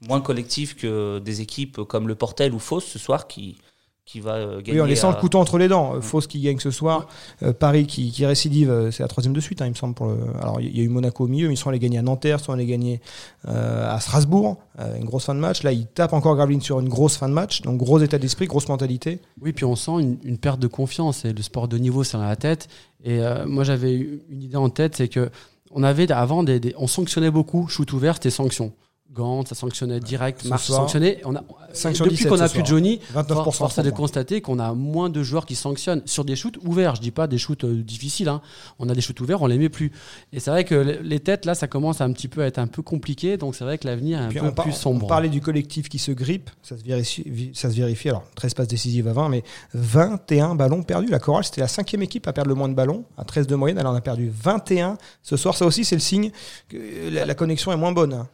moins 0.06 0.20
collectives 0.20 0.74
que 0.76 1.18
des 1.18 1.40
équipes 1.40 1.80
comme 1.84 2.06
le 2.08 2.14
Portel 2.14 2.52
ou 2.54 2.58
Fos 2.58 2.80
ce 2.80 2.98
soir 2.98 3.26
qui 3.26 3.56
qui 4.04 4.20
va 4.20 4.36
euh, 4.36 4.62
gagner. 4.62 4.72
Oui, 4.72 4.80
en 4.80 4.86
laissant 4.86 5.10
à- 5.10 5.14
le 5.16 5.20
couteau 5.20 5.38
entre 5.38 5.58
les 5.58 5.68
dents. 5.68 5.96
Euh, 5.96 6.00
Fausse 6.00 6.26
qui 6.26 6.40
gagne 6.40 6.58
ce 6.58 6.70
soir. 6.70 7.08
Euh, 7.42 7.52
Paris 7.52 7.86
qui, 7.86 8.10
qui 8.10 8.24
récidive. 8.24 8.70
euh, 8.70 8.90
C'est 8.90 9.02
la 9.02 9.08
troisième 9.08 9.34
de 9.34 9.40
suite, 9.40 9.60
hein, 9.60 9.66
il 9.66 9.72
me 9.72 9.74
semble. 9.74 9.92
Pour 9.92 10.06
le... 10.06 10.16
Alors, 10.40 10.62
il 10.62 10.74
y 10.74 10.80
a 10.80 10.82
eu 10.82 10.88
Monaco 10.88 11.24
au 11.24 11.26
milieu, 11.28 11.46
mais 11.48 11.52
ils 11.52 11.58
sont 11.58 11.68
allés 11.68 11.78
gagner 11.78 11.98
à 11.98 12.02
Nanterre, 12.02 12.38
ils 12.40 12.42
sont 12.44 12.52
allés 12.54 12.64
gagner 12.64 13.02
euh, 13.48 13.94
à 13.94 14.00
Strasbourg. 14.00 14.56
euh, 14.78 14.96
une 14.96 15.04
grosse 15.04 15.26
fin 15.26 15.34
de 15.34 15.40
match. 15.40 15.62
Là, 15.62 15.72
ils 15.72 15.86
tapent 15.86 16.14
encore 16.14 16.36
Gravelines 16.36 16.62
sur 16.62 16.80
une 16.80 16.88
grosse 16.88 17.18
fin 17.18 17.28
de 17.28 17.34
match. 17.34 17.60
Donc, 17.60 17.76
gros 17.76 17.98
état 18.00 18.16
d'esprit, 18.16 18.46
grosse 18.46 18.68
mentalité. 18.70 19.20
Oui, 19.42 19.52
puis 19.52 19.66
on 19.66 19.76
sent 19.76 20.00
une, 20.00 20.16
une 20.22 20.38
perte 20.38 20.58
de 20.58 20.68
confiance. 20.68 21.26
Et 21.26 21.34
le 21.34 21.42
sport 21.42 21.68
de 21.68 21.76
niveau, 21.76 22.02
c'est 22.02 22.16
dans 22.16 22.24
la 22.24 22.36
tête. 22.36 22.68
Et 23.04 23.20
euh, 23.20 23.44
moi, 23.46 23.62
j'avais 23.62 23.94
une 23.94 24.42
idée 24.42 24.56
en 24.56 24.70
tête, 24.70 24.96
c'est 24.96 25.08
que 25.08 25.28
on 25.70 25.82
avait 25.82 26.10
avant 26.10 26.44
des, 26.44 26.60
des- 26.60 26.74
on 26.78 26.86
sanctionnait 26.86 27.30
beaucoup. 27.30 27.68
Shoot 27.68 27.92
ouvert, 27.92 28.14
c'était 28.14 28.30
sanction. 28.30 28.72
Gant, 29.10 29.44
ça 29.46 29.54
sanctionnait 29.54 30.00
direct. 30.00 30.44
Marche 30.44 30.66
sanctionnait. 30.68 31.20
On 31.24 31.34
a, 31.34 31.42
5 31.72 31.96
sur 31.96 32.04
depuis 32.04 32.16
17 32.18 32.30
qu'on 32.30 32.40
a 32.40 32.48
plus. 32.48 32.62
Johnny, 32.64 33.00
29% 33.14 33.26
For- 33.44 33.54
Force 33.54 33.78
est 33.78 33.82
de 33.82 33.90
constater 33.90 34.40
qu'on 34.42 34.58
a 34.58 34.74
moins 34.74 35.08
de 35.08 35.22
joueurs 35.22 35.46
qui 35.46 35.54
sanctionnent 35.54 36.02
sur 36.04 36.24
des 36.26 36.36
shoots 36.36 36.58
ouverts. 36.62 36.94
Je 36.96 37.00
dis 37.00 37.10
pas 37.10 37.26
des 37.26 37.38
shoots 37.38 37.64
euh, 37.64 37.82
difficiles. 37.82 38.28
hein. 38.28 38.42
On 38.78 38.88
a 38.88 38.94
des 38.94 39.00
shoots 39.00 39.18
ouverts, 39.20 39.40
on 39.40 39.46
les 39.46 39.56
met 39.58 39.70
plus. 39.70 39.92
Et 40.32 40.40
c'est 40.40 40.50
vrai 40.50 40.64
que 40.64 40.74
le- 40.74 41.00
les 41.02 41.20
têtes 41.20 41.46
là, 41.46 41.54
ça 41.54 41.66
commence 41.66 42.00
un 42.02 42.12
petit 42.12 42.28
peu 42.28 42.42
à 42.42 42.46
être 42.46 42.58
un 42.58 42.66
peu 42.66 42.82
compliqué. 42.82 43.38
Donc 43.38 43.54
c'est 43.54 43.64
vrai 43.64 43.78
que 43.78 43.86
l'avenir 43.88 44.20
est 44.20 44.24
un 44.24 44.28
Puis 44.28 44.40
peu 44.40 44.46
on, 44.46 44.52
plus 44.52 44.70
on 44.70 44.74
sombre. 44.74 45.06
parlait 45.06 45.30
du 45.30 45.40
collectif 45.40 45.88
qui 45.88 45.98
se 45.98 46.12
grippe, 46.12 46.50
ça 46.62 46.76
se 46.76 46.84
vérifie, 46.84 47.50
ça 47.54 47.70
se 47.70 47.74
vérifie. 47.76 48.10
alors 48.10 48.24
13 48.34 48.52
passes 48.54 48.68
décisives 48.68 49.08
à 49.08 49.14
20, 49.14 49.30
mais 49.30 49.42
21 49.72 50.54
ballons 50.54 50.82
perdus. 50.82 51.08
La 51.08 51.18
Chorale, 51.18 51.44
c'était 51.44 51.62
la 51.62 51.68
cinquième 51.68 52.02
équipe 52.02 52.28
à 52.28 52.32
perdre 52.34 52.48
le 52.50 52.54
moins 52.54 52.68
de 52.68 52.74
ballons, 52.74 53.04
à 53.16 53.24
13 53.24 53.46
de 53.46 53.54
moyenne, 53.54 53.78
elle 53.78 53.86
en 53.86 53.94
a 53.94 54.00
perdu 54.00 54.30
21 54.32 54.98
ce 55.22 55.36
soir. 55.36 55.56
Ça 55.56 55.64
aussi, 55.66 55.84
c'est 55.84 55.96
le 55.96 56.00
signe 56.00 56.30
que 56.68 56.76
la, 57.10 57.24
la 57.24 57.34
connexion 57.34 57.72
est 57.72 57.76
moins 57.76 57.92
bonne. 57.92 58.26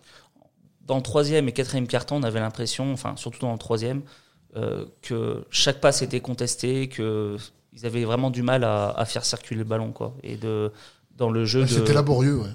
Dans 0.86 0.96
le 0.96 1.02
troisième 1.02 1.48
et 1.48 1.52
quatrième 1.52 1.86
carton, 1.86 2.16
on 2.16 2.22
avait 2.22 2.40
l'impression, 2.40 2.92
enfin 2.92 3.14
surtout 3.16 3.40
dans 3.40 3.52
le 3.52 3.58
troisième, 3.58 4.02
euh, 4.56 4.84
que 5.02 5.44
chaque 5.50 5.80
passe 5.80 6.02
était 6.02 6.20
contesté, 6.20 6.88
que 6.88 7.36
ils 7.72 7.86
avaient 7.86 8.04
vraiment 8.04 8.30
du 8.30 8.42
mal 8.42 8.62
à, 8.64 8.90
à 8.90 9.04
faire 9.04 9.24
circuler 9.24 9.58
le 9.58 9.64
ballon, 9.64 9.92
quoi. 9.92 10.14
Et 10.22 10.36
de 10.36 10.70
dans 11.16 11.30
le 11.30 11.44
jeu 11.44 11.62
de 11.62 11.66
C'était 11.66 11.92
laborieux, 11.92 12.36
ouais. 12.38 12.48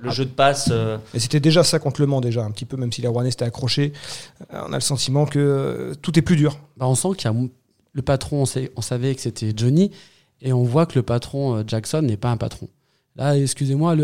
le 0.00 0.10
jeu 0.10 0.24
de 0.24 0.30
passe, 0.30 0.68
euh, 0.72 0.98
Et 1.14 1.20
c'était 1.20 1.40
déjà 1.40 1.62
ça 1.64 1.78
contre 1.78 2.00
Le 2.00 2.06
Mans, 2.06 2.20
déjà, 2.20 2.44
un 2.44 2.50
petit 2.50 2.64
peu, 2.64 2.76
même 2.76 2.90
si 2.92 3.02
la 3.02 3.10
Rouennais 3.10 3.30
s'était 3.30 3.44
accroché. 3.44 3.92
Euh, 4.52 4.62
On 4.68 4.72
a 4.72 4.76
le 4.76 4.80
sentiment 4.80 5.26
que 5.26 5.94
tout 6.02 6.18
est 6.18 6.22
plus 6.22 6.36
dur. 6.36 6.58
Bah, 6.76 6.86
on 6.88 6.94
sent 6.94 7.08
qu'il 7.16 7.30
y 7.30 7.34
a 7.34 7.36
le 7.92 8.02
patron, 8.02 8.42
on, 8.42 8.46
sait- 8.46 8.72
on 8.76 8.80
savait 8.82 9.14
que 9.14 9.20
c'était 9.20 9.52
Johnny, 9.56 9.92
et 10.42 10.52
on 10.52 10.64
voit 10.64 10.86
que 10.86 10.96
le 10.98 11.02
patron 11.04 11.62
Jackson 11.66 12.02
n'est 12.02 12.16
pas 12.16 12.30
un 12.30 12.36
patron. 12.36 12.68
Là, 13.16 13.38
excusez-moi, 13.38 13.94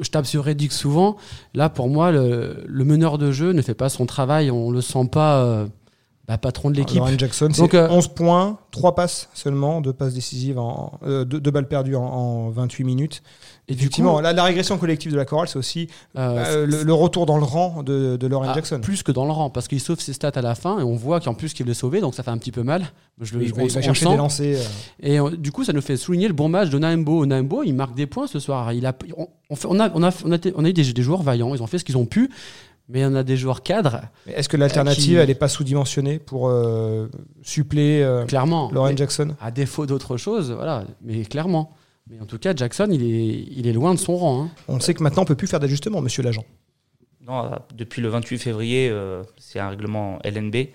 je 0.00 0.10
tape 0.10 0.26
sur 0.26 0.44
Reddick 0.44 0.72
souvent. 0.72 1.16
Là, 1.54 1.68
pour 1.68 1.88
moi, 1.88 2.10
le, 2.10 2.64
le 2.66 2.84
meneur 2.84 3.16
de 3.16 3.30
jeu 3.30 3.52
ne 3.52 3.62
fait 3.62 3.74
pas 3.74 3.88
son 3.88 4.06
travail. 4.06 4.50
On 4.50 4.70
le 4.70 4.80
sent 4.80 5.08
pas 5.10 5.44
euh, 5.44 5.66
bah, 6.28 6.38
patron 6.38 6.70
de 6.70 6.76
l'équipe. 6.76 6.98
Lauren 6.98 7.16
Jackson, 7.18 7.48
c'est 7.52 7.74
euh, 7.74 7.88
11 7.88 8.08
points, 8.08 8.58
3 8.72 8.94
passes 8.94 9.28
seulement, 9.34 9.80
2 9.80 9.92
passes 9.92 10.14
décisives, 10.14 10.58
en, 10.58 10.98
euh, 11.04 11.24
deux, 11.24 11.38
deux 11.40 11.50
balles 11.50 11.68
perdues 11.68 11.94
en, 11.96 12.02
en 12.02 12.50
28 12.50 12.84
minutes. 12.84 13.22
Et 13.68 13.74
du 13.74 13.80
Effectivement, 13.80 14.16
coup, 14.16 14.22
la, 14.22 14.32
la 14.32 14.44
régression 14.44 14.78
collective 14.78 15.10
de 15.10 15.16
la 15.16 15.24
chorale, 15.24 15.48
c'est 15.48 15.58
aussi 15.58 15.88
euh, 16.16 16.44
euh, 16.62 16.66
le, 16.66 16.82
le 16.84 16.92
retour 16.94 17.26
dans 17.26 17.36
le 17.36 17.42
rang 17.44 17.82
de, 17.82 18.16
de 18.16 18.26
Lauren 18.28 18.46
ah, 18.50 18.54
Jackson. 18.54 18.78
plus 18.80 19.02
que 19.02 19.10
dans 19.10 19.24
le 19.24 19.32
rang, 19.32 19.50
parce 19.50 19.66
qu'il 19.66 19.80
sauve 19.80 19.98
ses 20.00 20.12
stats 20.12 20.30
à 20.36 20.40
la 20.42 20.54
fin, 20.54 20.78
et 20.78 20.82
on 20.84 20.94
voit 20.94 21.18
qu'en 21.20 21.34
plus 21.34 21.52
qu'il 21.52 21.66
veut 21.66 21.74
sauver, 21.74 22.00
donc 22.00 22.14
ça 22.14 22.22
fait 22.22 22.30
un 22.30 22.38
petit 22.38 22.52
peu 22.52 22.62
mal. 22.62 22.86
Je 23.20 23.32
va, 23.34 23.40
on- 23.40 23.42
il 23.44 23.52
va 23.54 23.62
on 23.64 23.68
chercher 23.68 24.04
sent. 24.04 24.10
des 24.10 24.16
lancers. 24.16 24.58
euh. 24.60 24.64
Et 25.08 25.18
euh, 25.18 25.30
du 25.30 25.50
coup, 25.50 25.64
ça 25.64 25.72
nous 25.72 25.80
fait 25.80 25.96
souligner 25.96 26.28
le 26.28 26.34
bon 26.34 26.48
match 26.48 26.68
de 26.70 26.78
Naembo. 26.78 27.24
Naembo, 27.26 27.62
il 27.64 27.72
marque 27.72 27.94
des 27.94 28.06
points 28.06 28.26
ce 28.26 28.38
soir. 28.38 28.72
Il 28.72 28.84
a, 28.86 28.94
on, 29.16 29.26
on 29.50 29.56
fait- 29.56 29.68
on 29.70 29.80
a, 29.80 29.90
on 29.94 30.02
a, 30.04 30.10
on 30.24 30.32
a, 30.32 30.36
été- 30.36 30.52
on 30.54 30.64
a 30.64 30.68
eu 30.68 30.72
des, 30.72 30.92
des 30.92 31.02
joueurs 31.02 31.22
vaillants. 31.22 31.54
Ils 31.54 31.62
ont 31.62 31.66
fait 31.66 31.78
ce 31.78 31.84
qu'ils 31.84 31.96
ont 31.96 32.04
pu. 32.06 32.30
Mais 32.88 33.04
on 33.04 33.14
a 33.16 33.24
des 33.24 33.36
joueurs 33.36 33.62
cadres, 33.64 34.00
Est-ce 34.28 34.48
que 34.48 34.56
l'alternative, 34.56 35.02
qui- 35.04 35.14
elle 35.14 35.26
n'est 35.26 35.34
pas 35.34 35.48
sous-dimensionnée 35.48 36.18
pour 36.20 36.48
euh, 36.48 37.08
suppléer 37.42 38.04
euh, 38.04 38.24
clairement. 38.26 38.70
Lauren 38.72 38.96
Jackson? 38.96 39.34
à 39.40 39.50
défaut 39.50 39.86
d'autre 39.86 40.16
chose, 40.16 40.52
voilà. 40.52 40.84
Mais 41.02 41.24
clairement. 41.24 41.74
Mais 42.08 42.20
en 42.20 42.26
tout 42.26 42.38
cas, 42.38 42.54
Jackson, 42.54 42.86
il 42.92 43.02
est, 43.02 43.44
il 43.50 43.66
est 43.66 43.72
loin 43.72 43.92
de 43.92 43.98
son 43.98 44.16
rang. 44.16 44.44
hein. 44.44 44.50
On 44.68 44.78
sait 44.78 44.94
que 44.94 45.02
maintenant, 45.02 45.22
on 45.22 45.26
peut 45.26 45.34
plus 45.34 45.48
faire 45.48 45.58
d'ajustement, 45.58 46.00
monsieur 46.00 46.22
l'agent. 46.22 46.44
non, 47.26 47.44
euh, 47.46 47.56
depuis 47.74 48.00
le 48.02 48.08
28 48.08 48.38
février, 48.38 48.88
euh, 48.88 49.24
c'est 49.36 49.58
un 49.58 49.68
règlement 49.70 50.20
LNB, 50.22 50.68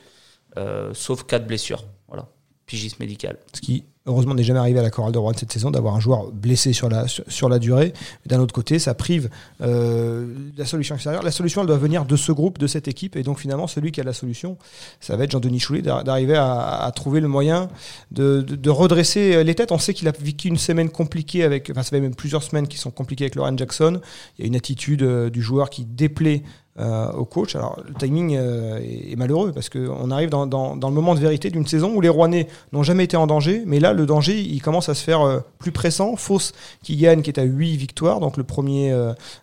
euh, 0.58 0.94
sauf 0.94 1.24
cas 1.24 1.39
de 1.39 1.46
blessure, 1.46 1.86
voilà, 2.10 2.27
pigisme 2.65 2.98
médical. 3.00 3.38
Ce 3.53 3.62
qui 3.62 3.84
heureusement 4.08 4.34
n'est 4.34 4.44
jamais 4.44 4.60
arrivé 4.60 4.80
à 4.80 4.82
la 4.82 4.89
chorale 4.89 5.12
de 5.12 5.20
Rouen 5.20 5.34
cette 5.38 5.51
saison 5.51 5.70
d'avoir 5.70 5.96
un 5.96 6.00
joueur 6.00 6.32
blessé 6.32 6.74
sur 6.74 6.89
la, 6.89 7.06
sur, 7.08 7.50
la 7.50 7.60
durée. 7.60 7.94
D'un 8.25 8.39
autre 8.39 8.53
côté, 8.53 8.80
ça 8.80 8.96
prive 8.96 9.30
euh, 9.62 10.25
la 10.58 10.65
solution 10.65 10.96
extérieure. 10.96 11.22
La 11.22 11.30
solution, 11.32 11.62
elle 11.62 11.68
doit 11.68 11.77
venir 11.77 12.06
de 12.06 12.15
ce 12.15 12.32
groupe, 12.32 12.58
de 12.58 12.65
cette 12.65 12.88
équipe. 12.88 13.15
Et 13.15 13.22
donc 13.22 13.39
finalement, 13.39 13.68
celui 13.68 13.91
qui 13.91 14.01
a 14.01 14.03
la 14.03 14.13
solution, 14.13 14.58
ça 15.00 15.15
va 15.15 15.25
être 15.25 15.32
Jean-Denis 15.32 15.60
Choulet, 15.60 15.84
d'ar- 15.84 16.03
d'arriver 16.03 16.36
à, 16.36 16.91
trouver 16.96 17.20
le 17.20 17.27
moyen 17.27 17.68
de, 18.12 18.41
de, 18.41 18.56
de 18.56 18.70
redresser 18.72 19.44
les 19.44 19.53
têtes. 19.53 19.72
On 19.72 19.77
sait 19.77 19.94
qu'il 19.94 20.08
a 20.08 20.13
vécu 20.20 20.48
une 20.48 20.58
semaine 20.58 20.89
compliquée 20.89 21.44
avec, 21.44 21.70
enfin, 21.70 21.84
ça 21.84 21.91
fait 21.91 22.01
même 22.01 22.15
plusieurs 22.15 22.41
semaines 22.41 22.68
qui 22.68 22.77
sont 22.77 22.91
compliquées 22.91 23.25
avec 23.25 23.36
Lauren 23.36 23.56
Jackson. 23.56 24.01
Il 24.39 24.41
y 24.41 24.46
a 24.46 24.48
une 24.48 24.56
attitude 24.56 25.03
euh, 25.03 25.30
du 25.30 25.44
joueur 25.44 25.70
qui 25.70 25.86
déplaît 25.86 26.41
euh, 26.79 27.11
au 27.11 27.25
coach. 27.25 27.53
Alors 27.57 27.77
le 27.85 27.93
timing 27.93 28.33
euh, 28.37 28.79
est, 28.79 29.17
malheureux 29.17 29.51
parce 29.51 29.67
qu'on 29.67 30.09
arrive 30.09 30.29
dans, 30.29 30.45
le 30.45 30.95
moment 30.95 31.15
de 31.15 31.19
vérité 31.19 31.49
d'une 31.49 31.67
saison 31.67 31.93
où 31.93 31.99
les 31.99 32.07
Rouennais 32.07 32.47
n'ont 32.71 32.81
jamais 32.81 33.03
été 33.03 33.17
en 33.17 33.27
danger, 33.27 33.63
mais 33.65 33.81
là 33.81 33.91
le 33.91 34.05
danger 34.05 34.39
il 34.39 34.61
commence 34.61 34.87
à 34.87 34.93
se 34.93 35.03
faire 35.03 35.19
euh, 35.19 35.41
plus 35.59 35.73
pressant. 35.73 36.15
Fausse 36.15 36.53
qui 36.81 36.95
gagne, 36.95 37.23
qui 37.23 37.29
est 37.29 37.39
à 37.41 37.43
8 37.43 37.75
victoires, 37.75 38.21
donc 38.21 38.37
le 38.37 38.45
premier 38.45 38.95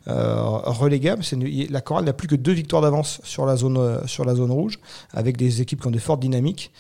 relégable. 0.07 1.23
La 1.69 1.83
chorale 1.83 2.07
n'a 2.07 2.15
plus 2.15 2.29
que 2.29 2.35
deux 2.35 2.53
victoires 2.53 2.81
d'avance 2.81 3.21
sur 3.25 3.45
la 3.45 3.57
zone 3.57 4.01
sur 4.07 4.25
la 4.25 4.35
zone 4.35 4.51
rouge, 4.51 4.79
avec 5.13 5.37
des 5.37 5.61
équipes 5.61 5.83
qui 5.83 5.87
ont 5.87 5.91
de 5.91 5.99
fortes 5.99 6.21
dynamiques. 6.21 6.73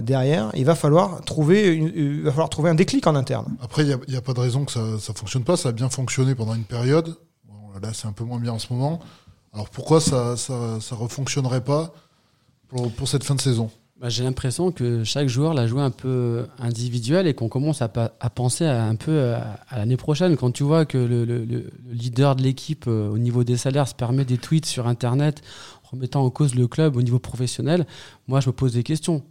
derrière, 0.00 0.50
il 0.54 0.64
va 0.64 0.74
falloir 0.76 1.20
trouver, 1.26 1.76
il 1.76 2.22
va 2.22 2.30
falloir 2.30 2.48
trouver 2.48 2.70
un 2.70 2.74
déclic 2.74 3.06
en 3.06 3.14
interne. 3.14 3.54
Après, 3.60 3.82
il 3.82 3.98
n'y 4.08 4.16
a, 4.16 4.22
pas 4.22 4.32
de 4.32 4.40
raison 4.40 4.64
que 4.64 4.72
ça 4.72 4.80
ne 4.80 4.98
fonctionne 5.14 5.44
pas. 5.44 5.58
Ça 5.58 5.68
a 5.68 5.72
bien 5.72 5.90
fonctionné 5.90 6.34
pendant 6.34 6.54
une 6.54 6.64
période. 6.64 7.14
Là, 7.82 7.90
c'est 7.92 8.06
un 8.06 8.12
peu 8.12 8.24
moins 8.24 8.38
bien 8.38 8.52
en 8.52 8.58
ce 8.58 8.72
moment. 8.72 9.00
Alors 9.54 9.70
pourquoi 9.70 10.00
ça 10.00 10.32
ne 10.32 10.36
ça, 10.36 10.80
ça 10.80 10.96
refonctionnerait 10.96 11.62
pas 11.62 11.94
pour, 12.68 12.90
pour 12.92 13.08
cette 13.08 13.24
fin 13.24 13.36
de 13.36 13.40
saison? 13.40 13.70
Bah, 14.00 14.08
J'ai 14.08 14.24
l'impression 14.24 14.72
que 14.72 15.04
chaque 15.04 15.28
joueur 15.28 15.54
l'a 15.54 15.68
joué 15.68 15.80
un 15.80 15.92
peu 15.92 16.46
individuel 16.58 17.28
et 17.28 17.34
qu'on 17.34 17.48
commence 17.48 17.80
à, 17.80 17.90
à 18.20 18.30
penser 18.30 18.66
un 18.66 18.96
peu 18.96 19.34
à, 19.34 19.78
l'année 19.78 19.96
prochaine. 19.96 20.36
Quand 20.36 20.50
tu 20.50 20.64
vois 20.64 20.84
que 20.84 20.98
le 20.98 21.70
leader 21.88 22.34
de 22.34 22.42
l'équipe 22.42 22.86
euh, 22.88 23.08
au 23.08 23.18
niveau 23.18 23.44
des 23.44 23.56
salaires 23.56 23.86
se 23.86 23.94
permet 23.94 24.24
des 24.24 24.38
tweets 24.38 24.66
sur 24.66 24.88
Internet 24.88 25.40
remettant 25.84 26.24
en 26.24 26.30
cause 26.30 26.56
le 26.56 26.66
club 26.66 26.96
au 26.96 27.02
niveau 27.02 27.20
professionnel, 27.20 27.86
moi 28.26 28.40
je 28.40 28.48
me 28.48 28.52
pose 28.52 28.72
des 28.72 28.82
questions. 28.82 29.22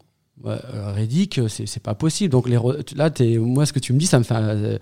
Ouais, 0.44 0.56
euh, 0.74 0.92
Reddick, 0.94 1.38
euh, 1.38 1.48
c'est 1.48 1.82
pas 1.82 1.94
possible. 1.94 2.32
Donc 2.32 2.50
les 2.50 2.58
là, 2.96 3.12
moi, 3.40 3.66
ce 3.68 3.72
que 3.72 3.80
tu 3.80 3.94
me 3.94 4.00
dis, 4.00 4.08
ça 4.08 4.18
me 4.18 4.24
fait 4.24 4.34
euh, 4.36 4.78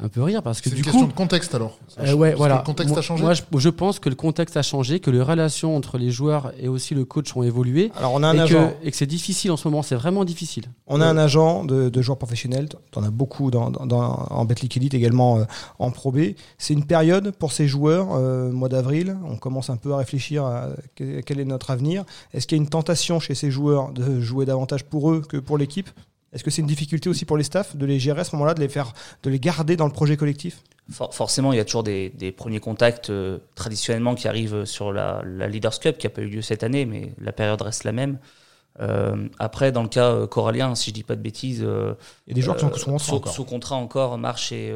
un 0.00 0.08
peu 0.08 0.20
rire 0.20 0.42
parce 0.42 0.60
que 0.60 0.68
C'est 0.68 0.74
du 0.74 0.80
une 0.82 0.84
coup, 0.86 0.90
question 0.90 1.06
de 1.08 1.12
contexte 1.12 1.54
alors. 1.54 1.78
Ça 1.88 2.02
euh, 2.02 2.12
ouais, 2.14 2.34
voilà. 2.34 2.56
Le 2.56 2.62
contexte 2.64 2.90
moi, 2.90 2.98
a 2.98 3.02
changé 3.02 3.22
moi, 3.22 3.32
je, 3.32 3.42
je 3.56 3.68
pense 3.68 4.00
que 4.00 4.08
le 4.08 4.16
contexte 4.16 4.56
a 4.56 4.62
changé, 4.62 4.98
que 4.98 5.10
les 5.12 5.22
relations 5.22 5.76
entre 5.76 5.96
les 5.96 6.10
joueurs 6.10 6.52
et 6.58 6.66
aussi 6.66 6.94
le 6.94 7.04
coach 7.04 7.34
ont 7.36 7.44
évolué. 7.44 7.92
Alors 7.96 8.14
on 8.14 8.22
a 8.24 8.28
un 8.28 8.34
et 8.36 8.40
agent. 8.40 8.72
que, 8.82 8.86
et 8.88 8.90
que 8.90 8.96
c'est 8.96 9.06
difficile 9.06 9.52
en 9.52 9.56
ce 9.56 9.68
moment, 9.68 9.82
c'est 9.82 9.94
vraiment 9.94 10.24
difficile. 10.24 10.64
On 10.88 11.00
a 11.00 11.06
un 11.06 11.16
agent 11.16 11.64
de, 11.64 11.88
de 11.88 12.02
joueurs 12.02 12.18
professionnels, 12.18 12.68
tu 12.68 12.98
en 12.98 13.04
as 13.04 13.10
beaucoup 13.10 13.52
dans, 13.52 13.70
dans- 13.70 13.86
dans- 13.86 14.26
en 14.28 14.44
Betclic 14.44 14.76
Elite, 14.76 14.92
également 14.94 15.38
euh, 15.38 15.44
en 15.78 15.92
Pro 15.92 16.10
B. 16.10 16.18
C'est 16.58 16.74
une 16.74 16.84
période 16.84 17.30
pour 17.30 17.52
ces 17.52 17.68
joueurs, 17.68 18.08
euh, 18.16 18.50
mois 18.50 18.68
d'avril, 18.68 19.16
on 19.24 19.36
commence 19.36 19.70
un 19.70 19.76
peu 19.76 19.92
à 19.94 19.98
réfléchir 19.98 20.44
à 20.44 20.70
que- 20.96 21.20
quel 21.20 21.38
est 21.38 21.44
notre 21.44 21.70
avenir. 21.70 22.04
Est-ce 22.34 22.48
qu'il 22.48 22.58
y 22.58 22.60
a 22.60 22.62
une 22.62 22.68
tentation 22.68 23.20
chez 23.20 23.36
ces 23.36 23.52
joueurs 23.52 23.92
de 23.92 24.20
jouer 24.20 24.46
davantage 24.46 24.84
pour 24.84 24.95
eux 25.12 25.20
que 25.20 25.36
pour 25.36 25.58
l'équipe 25.58 25.88
Est-ce 26.32 26.42
que 26.44 26.50
c'est 26.50 26.60
une 26.60 26.66
difficulté 26.68 27.08
aussi 27.08 27.24
pour 27.24 27.36
les 27.38 27.44
staffs 27.44 27.76
de 27.76 27.86
les 27.86 27.98
gérer 27.98 28.20
à 28.20 28.24
ce 28.24 28.34
moment-là, 28.36 28.54
de 28.54 28.60
les 28.60 28.68
faire, 28.68 28.92
de 29.22 29.30
les 29.30 29.38
garder 29.40 29.76
dans 29.76 29.86
le 29.86 29.92
projet 29.92 30.16
collectif? 30.16 30.62
For- 30.90 31.12
forcément, 31.14 31.52
il 31.52 31.56
y 31.56 31.60
a 31.60 31.64
toujours 31.64 31.82
des, 31.82 32.10
des 32.10 32.30
premiers 32.32 32.60
contacts 32.60 33.10
euh, 33.10 33.38
traditionnellement 33.54 34.14
qui 34.14 34.28
arrivent 34.28 34.64
sur 34.64 34.92
la, 34.92 35.22
la 35.26 35.48
Leaders 35.48 35.78
Cup, 35.80 35.98
qui 35.98 36.06
n'a 36.06 36.10
pas 36.10 36.22
eu 36.22 36.28
lieu 36.28 36.42
cette 36.42 36.62
année, 36.62 36.84
mais 36.86 37.12
la 37.20 37.32
période 37.32 37.60
reste 37.62 37.84
la 37.84 37.92
même. 37.92 38.18
Euh, 38.80 39.28
après, 39.38 39.72
dans 39.72 39.82
le 39.82 39.88
cas 39.88 40.10
euh, 40.12 40.26
corallien, 40.26 40.74
si 40.74 40.90
je 40.90 40.94
dis 40.94 41.02
pas 41.02 41.16
de 41.16 41.22
bêtises, 41.22 41.62
euh, 41.64 41.94
Il 42.26 42.30
y 42.30 42.32
a 42.32 42.34
des 42.34 42.42
joueurs 42.42 42.56
qui 42.56 42.62
sont 42.62 42.74
sous 42.76 42.84
contrat 42.90 42.98
sous, 43.06 43.14
encore. 43.14 43.32
sous 43.32 43.44
contrat 43.44 43.76
encore, 43.76 44.18
Marche 44.18 44.52
et, 44.52 44.70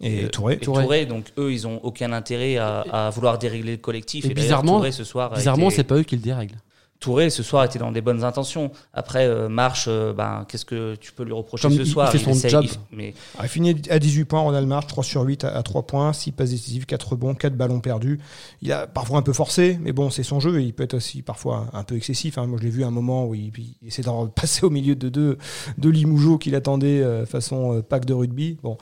Et 0.00 0.28
Touré. 0.28 0.54
et 0.54 0.58
Touré. 0.58 0.82
Touré. 0.84 1.06
Donc 1.06 1.32
eux, 1.36 1.52
ils 1.52 1.66
ont 1.66 1.80
aucun 1.82 2.12
intérêt 2.12 2.56
à, 2.58 2.80
à 2.92 3.10
vouloir 3.10 3.38
dérégler 3.38 3.72
le 3.72 3.78
collectif. 3.78 4.24
Et 4.26 4.32
bizarrement- 4.34 4.76
Touré 4.78 4.92
ce 4.92 5.04
soir, 5.04 5.34
Bizarrement, 5.34 5.66
été- 5.68 5.76
c'est 5.76 5.84
pas 5.84 5.96
eux 5.96 6.02
qui 6.04 6.14
le 6.16 6.22
dérèglent. 6.22 6.56
Touré 7.00 7.30
ce 7.30 7.42
soir 7.42 7.64
était 7.64 7.78
dans 7.78 7.92
des 7.92 8.02
bonnes 8.02 8.24
intentions. 8.24 8.70
Après, 8.92 9.26
euh, 9.26 9.48
Marche, 9.48 9.86
euh, 9.88 10.12
ben, 10.12 10.44
qu'est-ce 10.46 10.66
que 10.66 10.96
tu 10.96 11.12
peux 11.12 11.24
lui 11.24 11.32
reprocher 11.32 11.62
Comme 11.62 11.72
ce 11.74 11.80
il- 11.80 11.86
soir? 11.86 12.10
il 12.12 12.18
fait 12.18 12.24
son 12.24 12.32
essaye- 12.32 12.50
job. 12.50 12.64
il- 12.66 12.96
mais 12.96 13.14
Ah, 13.38 13.44
Il 13.44 13.48
finit 13.48 13.74
à 13.88 13.98
18 13.98 14.26
points, 14.26 14.40
Ronald 14.40 14.68
March, 14.68 14.86
3 14.86 15.02
sur 15.02 15.22
8 15.22 15.44
à, 15.44 15.56
à 15.56 15.62
3 15.62 15.82
points, 15.86 16.12
6 16.12 16.30
passes 16.32 16.50
décisives, 16.50 16.84
4 16.84 17.08
rebonds, 17.12 17.34
4 17.34 17.56
ballons 17.56 17.80
perdus. 17.80 18.20
Il 18.60 18.70
a 18.70 18.86
parfois 18.86 19.18
un 19.18 19.22
peu 19.22 19.32
forcé, 19.32 19.78
mais 19.80 19.92
bon, 19.92 20.10
c'est 20.10 20.22
son 20.22 20.40
jeu 20.40 20.60
et 20.60 20.64
il 20.64 20.74
peut 20.74 20.82
être 20.82 20.92
aussi 20.92 21.22
parfois 21.22 21.68
un, 21.72 21.84
peu 21.84 21.96
excessif. 21.96 22.36
hein. 22.36 22.46
Moi, 22.46 22.58
je 22.60 22.64
l'ai 22.64 22.70
vu 22.70 22.84
à 22.84 22.88
un 22.88 22.90
moment 22.92 23.26
où 23.26 23.34
il, 23.34 23.50
il 23.80 23.88
essaie 23.88 24.02
de 24.02 24.28
passer 24.28 24.66
au 24.66 24.70
milieu 24.70 24.94
de 24.94 25.08
deux 25.08 25.38
de 25.78 25.88
Limoujo 25.88 26.36
qu'il 26.36 26.54
attendait 26.54 27.00
euh, 27.02 27.24
façon 27.24 27.76
euh, 27.76 27.80
pack 27.82 28.04
de 28.04 28.12
rugby. 28.12 28.58
Bon, 28.62 28.76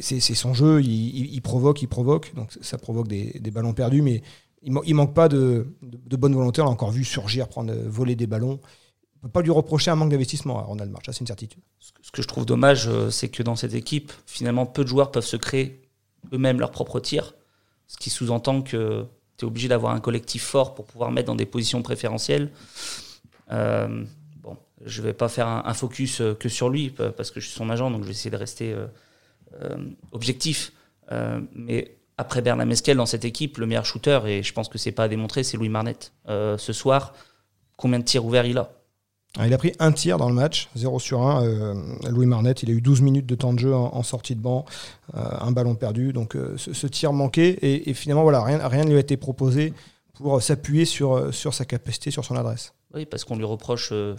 c'est 0.00 0.18
c'est 0.18 0.34
son 0.34 0.54
jeu, 0.54 0.80
il, 0.82 0.88
il- 0.90 1.34
il 1.34 1.40
provoque, 1.40 1.82
il 1.82 1.86
provoque, 1.86 2.32
donc 2.34 2.50
ça 2.62 2.78
provoque 2.78 3.06
des, 3.06 3.38
des 3.40 3.50
ballons 3.52 3.74
perdus, 3.74 4.02
mais 4.02 4.22
il, 4.62 4.72
man- 4.72 4.82
il 4.86 4.94
manque 4.94 5.14
pas 5.14 5.28
de, 5.28 5.66
de, 5.82 5.98
de 6.04 6.16
bonne 6.16 6.34
volonté. 6.34 6.60
On 6.60 6.64
l'a 6.66 6.70
encore 6.70 6.90
vu 6.90 7.04
surgir, 7.04 7.48
prendre, 7.48 7.72
voler 7.86 8.16
des 8.16 8.26
ballons. 8.26 8.60
On 9.22 9.26
peut 9.26 9.32
pas 9.32 9.42
lui 9.42 9.50
reprocher 9.50 9.90
un 9.90 9.96
manque 9.96 10.10
d'investissement 10.10 10.58
à 10.58 10.62
Ronald 10.62 10.90
March, 10.90 11.04
c'est 11.06 11.20
une 11.20 11.26
certitude. 11.26 11.60
ce 11.78 12.10
que 12.10 12.22
je 12.22 12.26
trouve 12.28 12.46
dommage, 12.46 12.88
euh, 12.88 13.10
c'est 13.10 13.28
que 13.28 13.42
dans 13.42 13.54
cette 13.54 13.74
équipe, 13.74 14.12
finalement, 14.26 14.64
peu 14.64 14.82
de 14.82 14.88
joueurs 14.88 15.10
peuvent 15.10 15.26
se 15.26 15.36
créer 15.36 15.82
eux-mêmes 16.32 16.58
leurs 16.58 16.70
propres 16.70 17.00
tirs. 17.00 17.34
Ce 17.86 17.98
qui 17.98 18.08
sous-entend 18.08 18.62
que 18.62 19.04
tu 19.36 19.44
es 19.44 19.48
obligé 19.48 19.68
d'avoir 19.68 19.94
un 19.94 20.00
collectif 20.00 20.42
fort 20.44 20.74
pour 20.74 20.86
pouvoir 20.86 21.10
mettre 21.10 21.26
dans 21.26 21.34
des 21.36 21.44
positions 21.46 21.82
préférentielles. 21.82 22.50
Euh, 23.52 24.04
bon, 24.42 24.56
je 24.84 25.02
vais 25.02 25.12
pas 25.12 25.28
faire 25.28 25.48
un, 25.48 25.74
focus 25.74 26.20
euh, 26.20 26.34
que 26.34 26.48
sur 26.48 26.70
lui 26.70 26.90
pa- 26.90 27.10
parce 27.10 27.30
que 27.30 27.40
je 27.40 27.46
suis 27.46 27.56
son 27.56 27.68
agent, 27.68 27.90
donc 27.90 28.02
je 28.02 28.06
vais 28.06 28.12
essayer 28.12 28.30
de 28.30 28.36
rester 28.36 28.72
euh, 28.72 28.86
euh, 29.62 29.76
objectif. 30.12 30.72
Euh, 31.12 31.40
mais 31.54 31.96
après 32.20 32.42
Bernard 32.42 32.66
Mesquel, 32.66 32.96
dans 32.96 33.06
cette 33.06 33.24
équipe, 33.24 33.58
le 33.58 33.66
meilleur 33.66 33.84
shooter, 33.86 34.20
et 34.26 34.42
je 34.42 34.52
pense 34.52 34.68
que 34.68 34.78
c'est 34.78 34.92
pas 34.92 35.04
à 35.04 35.08
démontrer, 35.08 35.42
c'est 35.42 35.56
Louis 35.56 35.68
Marnette. 35.68 36.12
Euh, 36.28 36.56
ce 36.58 36.72
soir, 36.72 37.14
combien 37.76 37.98
de 37.98 38.04
tirs 38.04 38.24
ouverts 38.24 38.46
il 38.46 38.58
a? 38.58 38.70
Alors, 39.36 39.46
il 39.46 39.54
a 39.54 39.58
pris 39.58 39.72
un 39.78 39.92
tir 39.92 40.18
dans 40.18 40.28
le 40.28 40.34
match, 40.34 40.68
0 40.74 40.98
sur 40.98 41.22
1. 41.22 41.44
Euh, 41.44 41.74
Louis 42.10 42.26
Marnette, 42.26 42.62
il 42.64 42.70
a 42.70 42.72
eu 42.72 42.80
12 42.80 43.00
minutes 43.00 43.26
de 43.26 43.34
temps 43.36 43.52
de 43.52 43.58
jeu 43.60 43.72
en, 43.74 43.94
en 43.94 44.02
sortie 44.02 44.34
de 44.34 44.40
banc, 44.40 44.64
euh, 45.16 45.20
un 45.40 45.52
ballon 45.52 45.76
perdu. 45.76 46.12
Donc 46.12 46.34
euh, 46.34 46.54
ce, 46.56 46.72
ce 46.72 46.86
tir 46.88 47.12
manqué. 47.12 47.48
Et, 47.62 47.90
et 47.90 47.94
finalement, 47.94 48.22
voilà, 48.24 48.42
rien, 48.42 48.66
rien 48.66 48.82
ne 48.84 48.88
lui 48.90 48.96
a 48.96 49.00
été 49.00 49.16
proposé 49.16 49.72
pour 50.14 50.42
s'appuyer 50.42 50.84
sur, 50.84 51.32
sur 51.32 51.54
sa 51.54 51.64
capacité, 51.64 52.10
sur 52.10 52.24
son 52.24 52.34
adresse. 52.34 52.74
Oui, 52.92 53.06
parce 53.06 53.24
qu'on 53.24 53.36
lui 53.36 53.44
reproche 53.44 53.90
euh, 53.92 54.16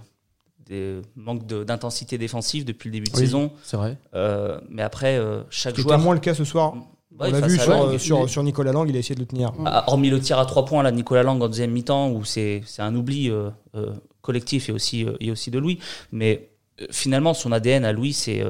des 0.65 1.01
manques 1.17 1.45
de- 1.45 1.65
d'intensité 1.65 2.17
défensive 2.17 2.63
depuis 2.63 2.87
le 2.87 2.93
début 2.93 3.11
de 3.11 3.15
Oui. 3.17 3.21
saison. 3.21 3.51
C'est 3.63 3.75
vrai. 3.77 3.97
Euh, 4.15 4.61
mais 4.69 4.81
après, 4.81 5.17
euh, 5.17 5.43
chaque 5.49 5.75
C'était 5.75 5.81
joueur. 5.89 5.99
moins 5.99 6.13
le 6.13 6.21
cas 6.21 6.33
ce 6.33 6.45
soir. 6.45 6.73
Ouais, 7.19 7.27
On 7.27 7.31
l'a 7.31 7.41
vu 7.47 7.57
sur, 7.59 7.69
Lang, 7.69 7.97
sur, 7.97 8.21
mais- 8.21 8.27
sur 8.27 8.43
Nicolas 8.43 8.71
Lang, 8.71 8.87
il 8.89 8.95
a 8.95 8.99
essayé 8.99 9.15
de 9.15 9.19
le 9.19 9.25
tenir. 9.25 9.51
Ah, 9.65 9.83
Hormis 9.87 10.09
le 10.09 10.19
tir 10.19 10.39
à 10.39 10.45
trois 10.45 10.65
points, 10.65 10.81
là, 10.81 10.91
Nicolas 10.91 11.23
Lang 11.23 11.41
en 11.41 11.47
deuxième 11.47 11.71
mi-temps, 11.71 12.09
où 12.11 12.23
c'est 12.23 12.63
un 12.79 12.95
oubli 12.95 13.29
euh, 13.29 13.49
euh, 13.75 13.93
collectif 14.21 14.69
et 14.69 14.71
aussi, 14.71 15.05
euh, 15.05 15.13
et 15.19 15.29
aussi 15.29 15.51
de 15.51 15.59
Louis. 15.59 15.79
Mais 16.11 16.49
finalement, 16.89 17.33
son 17.33 17.51
ADN 17.51 17.83
à 17.85 17.91
Louis, 17.91 18.13
c'est 18.13 18.43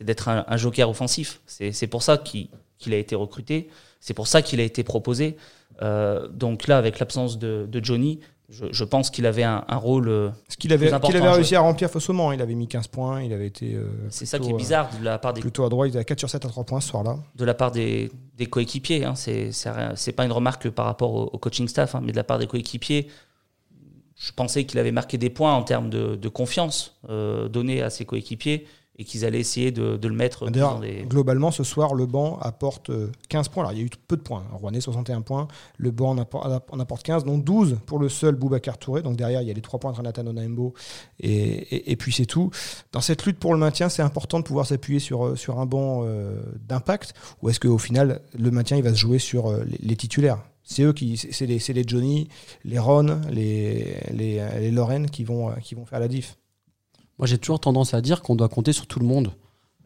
d'être 0.00 0.28
un, 0.28 0.44
un 0.48 0.56
joker 0.56 0.88
offensif. 0.88 1.40
C'est 1.46 1.86
pour 1.86 2.02
ça 2.02 2.16
qu'il 2.18 2.48
a 2.92 2.96
été 2.96 3.14
recruté. 3.14 3.68
C'est 4.00 4.14
pour 4.14 4.26
ça 4.26 4.42
qu'il 4.42 4.60
a 4.60 4.64
été 4.64 4.82
proposé. 4.82 5.36
Donc 5.80 6.66
là, 6.66 6.78
avec 6.78 6.98
l'absence 6.98 7.38
de, 7.38 7.66
de 7.68 7.84
Johnny, 7.84 8.20
je, 8.58 8.66
je 8.70 8.84
pense 8.84 9.10
qu'il 9.10 9.26
avait 9.26 9.42
un, 9.42 9.64
un 9.68 9.76
rôle. 9.76 10.08
euh, 10.08 10.30
Ce 10.48 10.56
qu'il 10.56 10.72
avait, 10.72 10.86
qu'il 10.86 11.16
réussi 11.18 11.56
à 11.56 11.60
remplir 11.60 11.90
faussement. 11.90 12.32
Il 12.32 12.40
avait 12.40 12.54
mis 12.54 12.68
15 12.68 12.86
points, 12.88 13.22
il 13.22 13.32
avait 13.32 13.46
été 13.46 13.74
euh, 13.74 13.86
C'est 14.10 14.26
ça 14.26 14.38
qui 14.38 14.44
est 14.44 14.46
plutôt, 14.46 14.58
bizarre 14.58 14.90
de 14.98 15.04
la 15.04 15.18
part 15.18 15.32
euh, 15.32 15.34
des 15.34 15.40
plutôt 15.40 15.64
à 15.64 15.68
droite. 15.68 15.90
Il 15.92 15.98
à 15.98 16.04
4 16.04 16.18
sur 16.18 16.30
7 16.30 16.44
à 16.44 16.48
3 16.48 16.64
points 16.64 16.80
ce 16.80 16.88
soir-là. 16.88 17.16
de 17.34 17.44
la 17.44 17.54
part 17.54 17.70
des, 17.72 18.10
des 18.36 18.46
coéquipiers. 18.46 19.04
Hein. 19.04 19.14
C'est 19.16 20.12
pas 20.12 20.24
une 20.24 20.32
remarque 20.32 20.70
par 20.70 20.86
rapport 20.86 21.12
au, 21.14 21.24
au 21.32 21.38
coaching 21.38 21.68
staff, 21.68 21.94
hein, 21.94 22.00
mais 22.02 22.12
de 22.12 22.16
la 22.16 22.24
part 22.24 22.38
des 22.38 22.46
coéquipiers. 22.46 23.08
Je 24.16 24.30
pensais 24.32 24.64
qu'il 24.64 24.78
avait 24.78 24.92
marqué 24.92 25.18
des 25.18 25.30
points 25.30 25.54
en 25.54 25.62
termes 25.64 25.90
de, 25.90 26.14
de 26.14 26.28
confiance 26.28 26.96
euh, 27.08 27.48
donnée 27.48 27.82
à 27.82 27.90
ses 27.90 28.04
coéquipiers 28.04 28.66
et 28.96 29.04
qu'ils 29.04 29.24
allaient 29.24 29.40
essayer 29.40 29.72
de, 29.72 29.96
de 29.96 30.08
le 30.08 30.14
mettre 30.14 30.50
D'ailleurs, 30.50 30.74
dans 30.74 30.80
des. 30.80 31.04
globalement, 31.08 31.50
ce 31.50 31.64
soir, 31.64 31.94
le 31.94 32.06
banc 32.06 32.38
apporte 32.40 32.90
euh, 32.90 33.10
15 33.28 33.48
points. 33.48 33.64
Alors, 33.64 33.72
il 33.72 33.78
y 33.78 33.82
a 33.82 33.84
eu 33.84 33.90
peu 34.06 34.16
de 34.16 34.22
points. 34.22 34.44
Rouennais, 34.52 34.80
61 34.80 35.22
points. 35.22 35.48
Le 35.78 35.90
banc 35.90 36.10
en 36.10 36.18
apporte, 36.18 36.64
en 36.70 36.80
apporte 36.80 37.02
15, 37.02 37.24
dont 37.24 37.38
12 37.38 37.78
pour 37.86 37.98
le 37.98 38.08
seul 38.08 38.36
Boubacar 38.36 38.78
Touré. 38.78 39.02
Donc, 39.02 39.16
derrière, 39.16 39.42
il 39.42 39.48
y 39.48 39.50
a 39.50 39.54
les 39.54 39.60
3 39.60 39.80
points 39.80 39.92
de 39.92 40.00
Nathan 40.02 40.26
Onaimbo. 40.26 40.74
Et, 41.20 41.30
et, 41.30 41.92
et 41.92 41.96
puis, 41.96 42.12
c'est 42.12 42.26
tout. 42.26 42.50
Dans 42.92 43.00
cette 43.00 43.24
lutte 43.26 43.38
pour 43.38 43.52
le 43.52 43.58
maintien, 43.58 43.88
c'est 43.88 44.02
important 44.02 44.38
de 44.38 44.44
pouvoir 44.44 44.66
s'appuyer 44.66 45.00
sur, 45.00 45.26
euh, 45.26 45.36
sur 45.36 45.58
un 45.58 45.66
banc 45.66 46.02
euh, 46.04 46.40
d'impact. 46.68 47.14
Ou 47.42 47.50
est-ce 47.50 47.58
qu'au 47.58 47.78
final, 47.78 48.20
le 48.38 48.50
maintien, 48.50 48.76
il 48.76 48.82
va 48.82 48.90
se 48.90 48.98
jouer 48.98 49.18
sur 49.18 49.48
euh, 49.48 49.64
les, 49.64 49.78
les 49.82 49.96
titulaires? 49.96 50.38
C'est 50.64 50.82
eux 50.82 50.94
qui, 50.94 51.18
c'est 51.18 51.46
les, 51.46 51.84
Johnny, 51.86 52.28
les 52.64 52.78
Ron, 52.78 53.20
les, 53.30 53.98
les, 54.10 54.42
les 54.60 54.70
Lorraine 54.70 55.10
qui 55.10 55.22
vont, 55.22 55.50
euh, 55.50 55.54
qui 55.62 55.74
vont 55.74 55.84
faire 55.84 56.00
la 56.00 56.08
diff. 56.08 56.38
Moi, 57.18 57.26
j'ai 57.26 57.38
toujours 57.38 57.60
tendance 57.60 57.94
à 57.94 58.00
dire 58.00 58.22
qu'on 58.22 58.34
doit 58.34 58.48
compter 58.48 58.72
sur 58.72 58.86
tout 58.86 58.98
le 58.98 59.06
monde. 59.06 59.32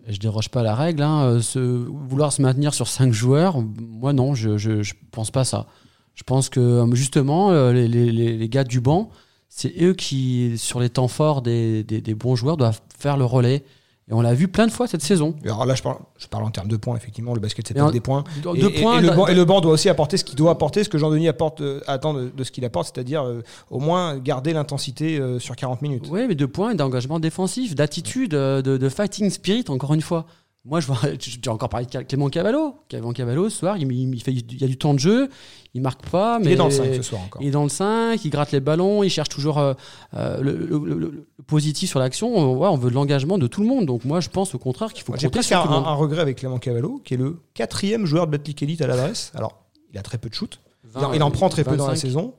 Et 0.06 0.12
je 0.12 0.20
déroge 0.20 0.48
pas 0.48 0.60
à 0.60 0.62
la 0.62 0.74
règle. 0.74 1.02
hein. 1.02 1.40
Euh, 1.56 1.86
vouloir 1.88 2.32
se 2.32 2.40
maintenir 2.40 2.72
sur 2.72 2.88
cinq 2.88 3.12
joueurs, 3.12 3.62
moi 3.78 4.12
non, 4.12 4.34
je, 4.34 4.56
je, 4.56 4.82
je 4.82 4.94
pense 5.10 5.30
pas 5.30 5.44
ça. 5.44 5.66
Je 6.14 6.22
pense 6.22 6.48
que 6.48 6.60
euh, 6.60 6.94
justement, 6.94 7.50
euh, 7.50 7.72
les, 7.72 8.48
gars 8.48 8.64
du 8.64 8.80
banc, 8.80 9.10
c'est 9.48 9.74
eux 9.82 9.94
qui, 9.94 10.56
sur 10.56 10.80
les 10.80 10.88
temps 10.88 11.08
forts 11.08 11.42
des 11.42 11.84
bons 12.16 12.36
joueurs, 12.36 12.56
doivent 12.56 12.80
faire 12.98 13.16
le 13.16 13.24
relais 13.24 13.64
Et 14.10 14.14
on 14.14 14.22
l'a 14.22 14.32
vu 14.32 14.48
plein 14.48 14.66
de 14.66 14.72
fois 14.72 14.86
cette 14.86 15.02
saison. 15.02 15.34
Alors 15.44 15.66
là, 15.66 15.74
je 15.74 15.82
parle, 15.82 15.98
je 16.18 16.26
parle 16.28 16.44
en 16.44 16.50
termes 16.50 16.68
de 16.68 16.76
points, 16.78 16.96
effectivement. 16.96 17.34
Le 17.34 17.40
basket, 17.40 17.68
c'est 17.68 17.76
Et 17.76 17.90
des 17.92 18.00
points. 18.00 18.24
Et, 18.54 18.58
Deux 18.58 18.68
et- 18.70 18.80
points, 18.80 18.98
et 18.98 19.02
le 19.02 19.08
da- 19.08 19.14
banc, 19.14 19.26
et 19.26 19.34
le 19.34 19.44
banc 19.44 19.60
doit 19.60 19.72
aussi 19.72 19.88
apporter 19.90 20.16
ce 20.16 20.24
qu'il 20.24 20.36
doit 20.36 20.50
apporter, 20.50 20.82
ce 20.82 20.88
que 20.88 20.96
Jean-Denis 20.96 21.28
apporte, 21.28 21.60
euh, 21.60 21.80
attend 21.86 22.14
de, 22.14 22.30
de 22.34 22.44
ce 22.44 22.50
qu'il 22.50 22.64
apporte, 22.64 22.90
c'est-à-dire 22.94 23.22
euh, 23.24 23.42
au 23.70 23.80
moins 23.80 24.16
garder 24.16 24.54
l'intensité 24.54 25.18
euh, 25.18 25.38
sur 25.38 25.56
40 25.56 25.82
minutes. 25.82 26.06
Oui, 26.10 26.26
mais 26.26 26.34
deux 26.34 26.48
points 26.48 26.74
d'engagement 26.74 27.20
défensif, 27.20 27.74
d'attitude, 27.74 28.30
de, 28.30 28.60
de 28.62 28.88
fighting 28.88 29.28
spirit, 29.28 29.64
encore 29.68 29.92
une 29.92 30.00
fois. 30.02 30.24
Moi, 30.64 30.80
je 30.80 30.86
vois, 30.86 30.98
j'ai 31.18 31.50
encore 31.50 31.68
parlé 31.68 31.86
de 31.86 31.98
Clément 32.02 32.28
Cavallo. 32.28 32.76
Clément 32.88 33.12
Cavallo, 33.12 33.48
ce 33.48 33.58
soir, 33.58 33.76
il, 33.78 33.90
il 33.90 34.22
fait, 34.22 34.32
il 34.32 34.60
y 34.60 34.64
a 34.64 34.66
du 34.66 34.76
temps 34.76 34.92
de 34.92 34.98
jeu, 34.98 35.28
il 35.72 35.80
marque 35.80 36.06
pas, 36.10 36.38
mais 36.38 36.46
Il 36.46 36.52
est 36.52 36.56
dans 36.56 36.66
le 36.66 36.70
5 36.72 36.94
ce 36.94 37.02
soir 37.02 37.22
encore. 37.22 37.40
il 37.40 37.48
est 37.48 37.52
dans 37.52 37.62
le 37.62 37.68
5, 37.68 38.22
il 38.24 38.30
gratte 38.30 38.52
les 38.52 38.60
ballons, 38.60 39.02
il 39.02 39.08
cherche 39.10 39.28
toujours 39.28 39.58
euh, 39.58 39.74
euh, 40.14 40.40
le, 40.42 40.52
le- 40.56 40.78
le- 40.78 40.98
le 40.98 41.26
positif 41.46 41.88
sur 41.88 42.00
l'action. 42.00 42.36
On, 42.36 42.56
ouais, 42.58 42.68
on 42.68 42.76
veut 42.76 42.90
de 42.90 42.94
l'engagement 42.94 43.38
de 43.38 43.46
tout 43.46 43.62
le 43.62 43.68
monde. 43.68 43.86
Donc 43.86 44.04
moi, 44.04 44.20
je 44.20 44.28
pense 44.28 44.54
au 44.54 44.58
contraire 44.58 44.92
qu'il 44.92 45.04
faut 45.04 45.14
J'ai 45.16 45.28
presque 45.30 45.52
un, 45.52 45.60
un 45.60 45.94
regret 45.94 46.20
avec 46.20 46.38
Clément 46.38 46.58
Cavallo, 46.58 47.00
qui 47.04 47.14
est 47.14 47.18
le 47.18 47.40
quatrième 47.54 48.04
joueur 48.04 48.26
de 48.26 48.32
Battle 48.32 48.52
Elite 48.64 48.82
à 48.82 48.86
l'adresse. 48.88 49.32
Alors, 49.34 49.62
il 49.92 49.98
a 49.98 50.02
très 50.02 50.18
peu 50.18 50.28
de 50.28 50.34
shoot. 50.34 50.60
Il 50.98 51.04
en, 51.04 51.12
il 51.12 51.22
en 51.22 51.30
prend 51.30 51.48
très 51.48 51.64
peu 51.64 51.76
dans 51.76 51.86
la 51.86 51.92
25. 51.94 52.00
saison. 52.00 52.34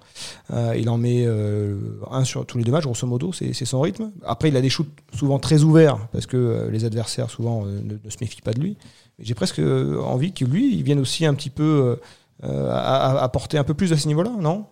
Euh, 0.51 0.75
il 0.77 0.89
en 0.89 0.97
met 0.97 1.23
euh, 1.25 1.99
un 2.11 2.23
sur 2.23 2.45
tous 2.45 2.57
les 2.57 2.63
deux 2.63 2.71
matchs, 2.71 2.83
grosso 2.83 3.07
modo, 3.07 3.31
c'est 3.33 3.53
son 3.53 3.81
rythme. 3.81 4.11
Après, 4.25 4.49
il 4.49 4.57
a 4.57 4.61
des 4.61 4.69
shoots 4.69 4.89
souvent 5.17 5.39
très 5.39 5.63
ouverts, 5.63 6.07
parce 6.11 6.25
que 6.25 6.37
euh, 6.37 6.69
les 6.71 6.85
adversaires, 6.85 7.29
souvent, 7.29 7.65
ne, 7.65 7.97
ne 8.03 8.09
se 8.09 8.17
méfient 8.21 8.41
pas 8.41 8.53
de 8.53 8.59
lui. 8.59 8.77
J'ai 9.19 9.35
presque 9.35 9.59
envie 9.59 10.33
que 10.33 10.45
lui, 10.45 10.73
il 10.75 10.83
vienne 10.83 10.99
aussi 10.99 11.25
un 11.25 11.33
petit 11.33 11.49
peu 11.49 11.97
apporter 12.41 13.57
un 13.57 13.63
peu 13.63 13.73
plus 13.73 13.91
à 13.91 13.97
ce 13.97 14.07
niveau-là, 14.07 14.31
non? 14.39 14.65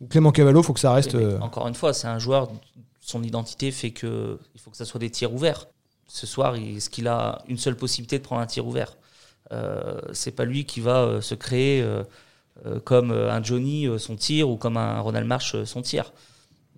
Ou 0.00 0.06
Clément 0.06 0.30
Cavallo, 0.30 0.62
faut 0.62 0.72
que 0.72 0.80
ça 0.80 0.92
reste. 0.92 1.14
Mais 1.14 1.36
Encore 1.40 1.68
une 1.68 1.74
fois, 1.74 1.92
c'est 1.92 2.06
un 2.06 2.18
joueur, 2.18 2.50
son 3.00 3.22
identité 3.22 3.70
fait 3.70 3.90
que 3.90 4.38
il 4.54 4.60
faut 4.60 4.70
que 4.70 4.76
ça 4.76 4.84
soit 4.84 5.00
des 5.00 5.10
tirs 5.10 5.32
ouverts. 5.32 5.66
Ce 6.08 6.26
soir, 6.26 6.54
est-ce 6.54 6.88
qu'il 6.88 7.08
a 7.08 7.42
une 7.48 7.58
seule 7.58 7.76
possibilité 7.76 8.18
de 8.18 8.22
prendre 8.22 8.40
un 8.40 8.46
tir 8.46 8.66
ouvert? 8.66 8.96
Euh, 9.52 10.00
C'est 10.12 10.32
pas 10.32 10.44
lui 10.44 10.64
qui 10.64 10.80
va 10.80 11.20
se 11.20 11.34
créer 11.34 11.82
euh, 11.82 12.02
comme 12.84 13.10
euh, 13.10 13.32
un 13.32 13.42
Johnny 13.42 13.86
euh, 13.86 13.98
son 13.98 14.16
tir 14.16 14.48
ou 14.48 14.56
comme 14.56 14.76
un 14.76 15.00
Ronald 15.00 15.26
Marsh 15.26 15.54
euh, 15.54 15.64
son 15.64 15.82
tir. 15.82 16.12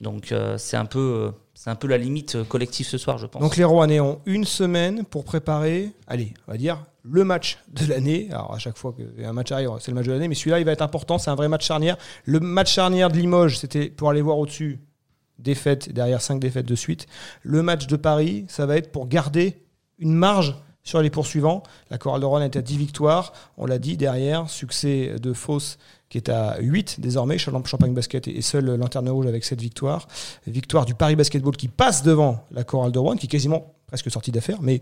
Donc 0.01 0.31
euh, 0.31 0.57
c'est 0.59 0.77
un 0.77 0.85
peu, 0.85 0.99
euh, 0.99 1.31
c'est 1.55 1.71
un 1.71 1.75
peu 1.75 1.89
la 1.89 1.99
limite 1.99 2.37
euh, 2.37 2.45
collective 2.45 2.87
ce 2.87 2.99
soir, 2.99 3.19
je 3.19 3.27
pense. 3.27 3.43
Donc 3.43 3.57
les 3.57 3.65
Rouennais 3.65 3.99
ont 3.99 4.21
une 4.27 4.45
semaine 4.45 5.05
pour 5.05 5.25
préparer, 5.25 5.91
allez, 6.07 6.35
on 6.47 6.53
va 6.53 6.59
dire, 6.59 6.85
le 7.03 7.25
match 7.25 7.59
de 7.73 7.87
l'année. 7.87 8.29
Alors 8.31 8.55
à 8.55 8.59
chaque 8.59 8.77
fois 8.77 8.95
qu'un 8.95 9.33
match 9.33 9.51
arrive, 9.51 9.71
c'est 9.81 9.91
le 9.91 9.97
match 9.97 10.07
de 10.07 10.13
l'année, 10.13 10.29
mais 10.29 10.37
celui-là, 10.37 10.61
il 10.61 10.65
va 10.65 10.73
être 10.73 10.83
important, 10.83 11.19
c'est 11.19 11.31
un 11.31 11.35
vrai 11.35 11.49
match 11.49 11.67
charnière. 11.67 11.97
Le 12.25 12.39
match 12.39 12.73
charnière 12.73 13.11
de 13.11 13.17
Limoges, 13.17 13.59
c'était 13.59 13.89
pour 13.89 14.09
aller 14.11 14.23
voir 14.23 14.39
au-dessus, 14.39 14.79
défaite, 15.39 15.93
derrière 15.93 16.21
cinq 16.21 16.39
défaites 16.39 16.67
de 16.67 16.77
suite. 16.77 17.07
Le 17.43 17.63
match 17.63 17.89
de 17.89 17.97
Paris, 17.97 18.45
ça 18.49 18.67
va 18.67 18.77
être 18.77 18.93
pour 18.93 19.09
garder 19.09 19.57
une 19.99 20.15
marge 20.15 20.55
sur 20.89 21.03
les 21.03 21.11
poursuivants. 21.11 21.63
La 21.91 21.99
Chorale 21.99 22.23
de 22.23 22.25
Rouen 22.27 22.41
est 22.41 22.57
à 22.57 22.63
10 22.63 22.79
victoires, 22.79 23.35
on 23.59 23.67
l'a 23.67 23.79
dit, 23.79 23.99
derrière, 23.99 24.49
succès 24.49 25.17
de 25.21 25.33
Fausse 25.35 25.79
qui 26.09 26.17
est 26.17 26.31
à 26.31 26.57
8 26.61 27.01
désormais, 27.01 27.37
Champ- 27.37 27.63
Champagne 27.67 27.93
Basket 27.93 28.27
est 28.27 28.41
seul 28.41 28.65
lanterne 28.77 29.11
rouge 29.11 29.27
avec 29.27 29.45
7 29.45 29.61
victoires. 29.61 30.09
Victoire 30.47 30.87
du 30.87 30.95
Paris 30.95 31.17
Basketball 31.17 31.55
qui 31.55 31.69
passe 31.69 32.03
devant 32.03 32.43
la 32.51 32.65
Chorale 32.65 32.93
de 32.93 32.99
Rouen, 32.99 33.17
qui 33.17 33.27
est 33.27 33.29
quasiment 33.29 33.75
presque 33.87 34.11
sortie 34.11 34.33
d'affaire, 34.33 34.59
mais 34.63 34.81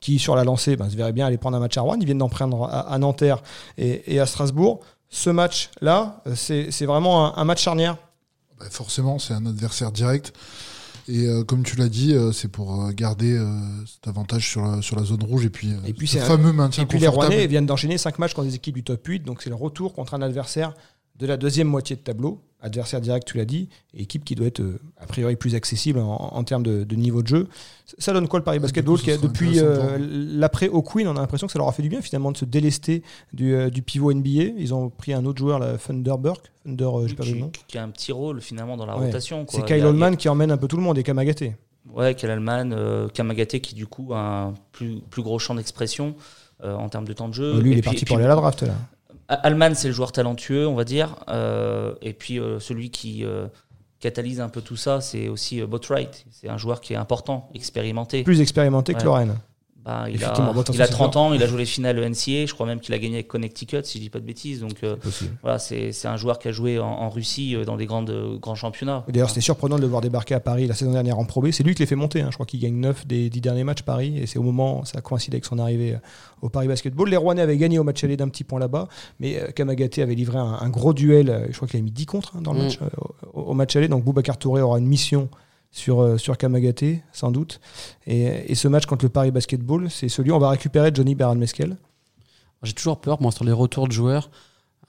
qui 0.00 0.18
sur 0.18 0.34
la 0.34 0.44
lancée 0.44 0.76
ben, 0.76 0.88
se 0.88 0.96
verrait 0.96 1.12
bien 1.12 1.26
aller 1.26 1.36
prendre 1.36 1.58
un 1.58 1.60
match 1.60 1.76
à 1.76 1.82
Rouen. 1.82 1.98
Ils 2.00 2.06
viennent 2.06 2.16
d'en 2.16 2.30
prendre 2.30 2.64
à, 2.72 2.98
Nanterre 2.98 3.42
et, 3.76 4.18
à 4.18 4.24
Strasbourg. 4.24 4.80
Ce 5.10 5.28
match-là, 5.28 6.22
euh, 6.26 6.34
c'est 6.34 6.86
vraiment 6.86 7.26
un, 7.26 7.38
un 7.40 7.44
match 7.44 7.62
charnière. 7.62 7.98
Bah, 8.58 8.66
forcément, 8.70 9.18
c'est 9.18 9.34
un 9.34 9.44
adversaire 9.44 9.92
direct. 9.92 10.32
Et 11.08 11.26
euh, 11.26 11.44
comme 11.44 11.62
tu 11.62 11.76
l'as 11.76 11.88
dit, 11.88 12.14
euh, 12.14 12.32
c'est 12.32 12.48
pour 12.48 12.82
euh, 12.82 12.90
garder 12.92 13.38
cet 13.86 14.08
avantage 14.08 14.48
sur 14.48 14.62
la, 14.62 14.82
sur 14.82 14.96
la 14.96 15.04
zone 15.04 15.22
rouge 15.22 15.44
et 15.44 15.50
puis, 15.50 15.70
Et 15.86 15.92
puis 15.92 16.08
ce 16.08 16.18
fameux 16.18 16.52
maintien 16.52 16.82
Et 16.82 16.86
puis 16.86 16.98
les. 16.98 17.06
Rouennais 17.06 17.46
viennent 17.46 17.66
d'enchaîner 17.66 17.98
5 17.98 18.18
matchs 18.18 18.34
contre 18.34 18.48
des 18.48 18.56
équipes 18.56 18.74
du 18.74 18.82
top 18.82 19.06
8, 19.06 19.20
donc 19.20 19.42
c'est 19.42 19.50
le 19.50 19.56
retour 19.56 19.94
contre 19.94 20.14
un 20.14 20.22
adversaire 20.22 20.74
de 21.16 21.26
la 21.26 21.36
deuxième 21.36 21.68
moitié 21.68 21.96
de 21.96 22.00
tableau. 22.00 22.42
Adversaire 22.62 23.00
direct, 23.00 23.26
tu 23.28 23.36
l'as 23.36 23.44
dit, 23.44 23.68
et 23.94 24.02
équipe 24.02 24.24
qui 24.24 24.34
doit 24.34 24.46
être 24.46 24.60
euh, 24.60 24.78
a 24.98 25.06
priori 25.06 25.36
plus 25.36 25.54
accessible 25.54 25.98
en, 26.00 26.16
en 26.32 26.42
termes 26.44 26.62
de, 26.62 26.84
de 26.84 26.96
niveau 26.96 27.22
de 27.22 27.28
jeu. 27.28 27.48
Ça 27.98 28.12
donne 28.12 28.26
quoi 28.28 28.38
le 28.40 28.44
Paris 28.44 28.58
Basketball 28.58 28.98
qui 28.98 29.16
Depuis 29.18 29.60
euh, 29.60 29.98
l'après 30.00 30.68
Queen, 30.84 31.06
on 31.06 31.16
a 31.16 31.20
l'impression 31.20 31.46
que 31.46 31.52
ça 31.52 31.58
leur 31.58 31.68
a 31.68 31.72
fait 31.72 31.82
du 31.82 31.88
bien 31.90 32.00
finalement 32.00 32.32
de 32.32 32.36
se 32.38 32.44
délester 32.46 33.02
du, 33.32 33.54
euh, 33.54 33.68
du 33.70 33.82
pivot 33.82 34.12
NBA. 34.12 34.54
Ils 34.58 34.72
ont 34.74 34.88
pris 34.88 35.12
un 35.12 35.24
autre 35.26 35.38
joueur, 35.38 35.58
la 35.58 35.76
Thunderberg. 35.76 36.38
Thunder, 36.64 36.84
euh, 36.84 36.90
pas 37.14 37.22
vu 37.24 37.30
le 37.30 37.34
qui, 37.36 37.40
nom. 37.40 37.50
qui 37.68 37.78
a 37.78 37.82
un 37.84 37.90
petit 37.90 38.10
rôle 38.12 38.40
finalement 38.40 38.76
dans 38.76 38.86
la 38.86 38.96
Ouais. 38.98 39.06
rotation. 39.06 39.44
quoi. 39.44 39.60
C'est 39.60 39.66
Kyle 39.66 39.84
Oldman 39.84 40.16
qui 40.16 40.28
emmène 40.28 40.50
un 40.50 40.56
peu 40.56 40.66
tout 40.66 40.76
le 40.76 40.82
monde 40.82 40.98
et 40.98 41.02
Kamagaté. 41.02 41.56
Ouais, 41.94 42.14
Kalalman, 42.16 42.72
euh, 42.72 43.06
Kamagaté 43.08 43.60
qui 43.60 43.74
du 43.76 43.86
coup 43.86 44.12
a 44.12 44.18
un 44.46 44.54
plus, 44.72 45.00
plus 45.08 45.22
gros 45.22 45.38
champ 45.38 45.54
d'expression 45.54 46.16
euh, 46.64 46.74
en 46.74 46.88
termes 46.88 47.06
de 47.06 47.12
temps 47.12 47.28
de 47.28 47.34
jeu. 47.34 47.60
Lui, 47.60 47.72
il 47.72 47.78
est 47.78 47.82
parti 47.82 48.04
pour 48.04 48.16
aller 48.16 48.24
à 48.24 48.28
la 48.30 48.34
draft 48.34 48.62
là. 48.62 48.74
Alman, 49.28 49.74
c'est 49.74 49.88
le 49.88 49.94
joueur 49.94 50.12
talentueux, 50.12 50.66
on 50.66 50.74
va 50.74 50.84
dire. 50.84 51.16
Euh, 51.28 51.94
et 52.00 52.12
puis 52.12 52.38
euh, 52.38 52.60
celui 52.60 52.90
qui 52.90 53.24
euh, 53.24 53.46
catalyse 54.00 54.40
un 54.40 54.48
peu 54.48 54.60
tout 54.60 54.76
ça, 54.76 55.00
c'est 55.00 55.28
aussi 55.28 55.62
Boatwright. 55.62 56.26
C'est 56.30 56.48
un 56.48 56.58
joueur 56.58 56.80
qui 56.80 56.92
est 56.92 56.96
important, 56.96 57.48
expérimenté. 57.54 58.22
Plus 58.22 58.40
expérimenté 58.40 58.94
que. 58.94 59.02
Lorraine. 59.02 59.36
Bah, 59.86 60.06
il, 60.10 60.22
a, 60.24 60.32
bon, 60.32 60.50
attention, 60.50 60.74
il 60.74 60.82
a 60.82 60.86
c'est 60.86 60.90
30 60.90 61.14
ans, 61.16 61.32
il 61.32 61.40
a 61.40 61.46
joué 61.46 61.58
les 61.58 61.64
finales 61.64 61.96
NCA. 62.00 62.44
Je 62.46 62.52
crois 62.52 62.66
même 62.66 62.80
qu'il 62.80 62.92
a 62.92 62.98
gagné 62.98 63.14
avec 63.14 63.28
Connecticut, 63.28 63.84
si 63.84 63.98
je 63.98 64.02
dis 64.02 64.10
pas 64.10 64.18
de 64.18 64.24
bêtises. 64.24 64.60
Donc 64.60 64.72
euh, 64.82 64.96
voilà, 65.42 65.60
c'est 65.60 65.92
un 66.06 66.16
joueur 66.16 66.40
qui 66.40 66.48
a 66.48 66.52
joué 66.52 66.80
en, 66.80 66.86
en 66.86 67.08
Russie 67.08 67.54
euh, 67.54 67.64
dans 67.64 67.76
des 67.76 67.86
grandes, 67.86 68.10
euh, 68.10 68.36
grands 68.36 68.56
championnats. 68.56 69.04
D'ailleurs, 69.08 69.28
c'était 69.28 69.40
surprenant 69.42 69.76
de 69.76 69.82
le 69.82 69.86
voir 69.86 70.00
débarquer 70.00 70.34
à 70.34 70.40
Paris 70.40 70.66
la 70.66 70.74
saison 70.74 70.90
dernière 70.90 71.20
en 71.20 71.24
Pro 71.24 71.40
B. 71.40 71.52
C'est 71.52 71.62
lui 71.62 71.74
qui 71.76 71.82
les 71.82 71.86
fait 71.86 71.94
monter. 71.94 72.20
hein. 72.20 72.28
Je 72.30 72.34
crois 72.36 72.46
qu'il 72.46 72.58
gagne 72.58 72.74
9 72.74 73.06
des 73.06 73.30
10 73.30 73.40
derniers 73.40 73.62
matchs 73.62 73.82
Paris. 73.82 74.18
Et 74.18 74.26
c'est 74.26 74.40
au 74.40 74.42
moment, 74.42 74.84
ça 74.84 75.00
coïncide 75.00 75.34
avec 75.34 75.44
son 75.44 75.60
arrivée 75.60 75.96
au 76.42 76.48
Paris 76.48 76.66
Basketball. 76.66 77.08
Les 77.08 77.16
Rouennais 77.16 77.42
avaient 77.42 77.56
gagné 77.56 77.78
au 77.78 77.84
match 77.84 78.02
aller 78.02 78.16
d'un 78.16 78.28
petit 78.28 78.42
point 78.42 78.58
là-bas. 78.58 78.88
Mais 79.20 79.40
Kamagaté 79.54 80.02
avait 80.02 80.16
livré 80.16 80.38
un, 80.38 80.58
un 80.60 80.68
gros 80.68 80.94
duel. 80.94 81.46
Je 81.50 81.54
crois 81.54 81.68
qu'il 81.68 81.78
a 81.78 81.82
mis 81.84 81.92
10 81.92 82.06
contre 82.06 82.34
hein, 82.36 82.40
dans 82.42 82.52
le 82.52 82.58
Mm. 82.58 82.62
match, 82.64 82.78
au, 83.34 83.40
au 83.40 83.54
match 83.54 83.76
aller. 83.76 83.86
Donc 83.86 84.02
Boubacar 84.02 84.36
Touré 84.36 84.62
aura 84.62 84.80
une 84.80 84.86
mission 84.86 85.28
sur, 85.70 86.00
euh, 86.00 86.18
sur 86.18 86.36
Kamagaté, 86.38 87.02
sans 87.12 87.30
doute. 87.30 87.60
Et, 88.06 88.50
et 88.50 88.54
ce 88.54 88.68
match 88.68 88.86
contre 88.86 89.04
le 89.04 89.08
Paris 89.10 89.30
Basketball, 89.30 89.90
c'est 89.90 90.08
celui 90.08 90.30
où 90.30 90.34
on 90.34 90.38
va 90.38 90.50
récupérer 90.50 90.90
Johnny 90.94 91.14
Beran 91.14 91.34
Meskel. 91.36 91.76
J'ai 92.62 92.72
toujours 92.72 93.00
peur, 93.00 93.20
moi, 93.20 93.30
sur 93.32 93.44
les 93.44 93.52
retours 93.52 93.86
de 93.86 93.92
joueurs. 93.92 94.30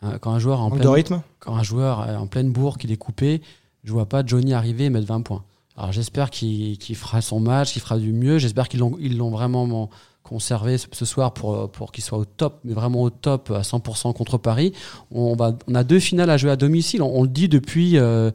euh, 0.03 0.17
quand 0.19 0.31
un 0.31 0.39
joueur 0.39 0.61
en 0.61 0.69
de 0.69 0.75
pleine, 0.75 0.87
rythme. 0.89 1.21
quand 1.39 1.55
un 1.55 1.63
joueur 1.63 2.09
est 2.09 2.15
en 2.15 2.27
pleine 2.27 2.51
bourre, 2.51 2.77
qu'il 2.77 2.91
est 2.91 2.97
coupé, 2.97 3.41
je 3.83 3.91
vois 3.91 4.07
pas 4.07 4.23
Johnny 4.25 4.53
arriver 4.53 4.85
et 4.85 4.89
mettre 4.89 5.07
20 5.07 5.21
points. 5.21 5.43
Alors 5.75 5.91
j'espère 5.91 6.31
qu'il 6.31 6.77
qu'il 6.79 6.95
fera 6.95 7.21
son 7.21 7.39
match, 7.39 7.73
qu'il 7.73 7.81
fera 7.81 7.99
du 7.99 8.11
mieux. 8.11 8.39
J'espère 8.39 8.67
qu'ils 8.67 8.79
l'ont 8.79 9.29
vraiment 9.29 9.89
conservé 10.23 10.77
ce, 10.77 11.05
soir 11.05 11.33
pour, 11.33 11.71
pour 11.71 11.91
qu'il 11.91 12.03
soit 12.03 12.17
au 12.17 12.25
top, 12.25 12.59
mais 12.63 12.73
vraiment 12.73 13.01
au 13.03 13.09
top 13.09 13.51
à 13.51 13.61
100% 13.61 14.13
contre 14.13 14.37
Paris. 14.37 14.73
On, 15.11 15.35
va, 15.35 15.55
on 15.67 15.75
a 15.75 15.83
deux 15.83 15.99
finales 15.99 16.29
à 16.29 16.37
jouer 16.37 16.51
à 16.51 16.55
domicile. 16.55 17.01
On, 17.01 17.19
on 17.19 17.21
le 17.23 17.29
dit 17.29 17.47
depuis 17.47 17.97
euh, 17.97 18.01
euh, 18.03 18.31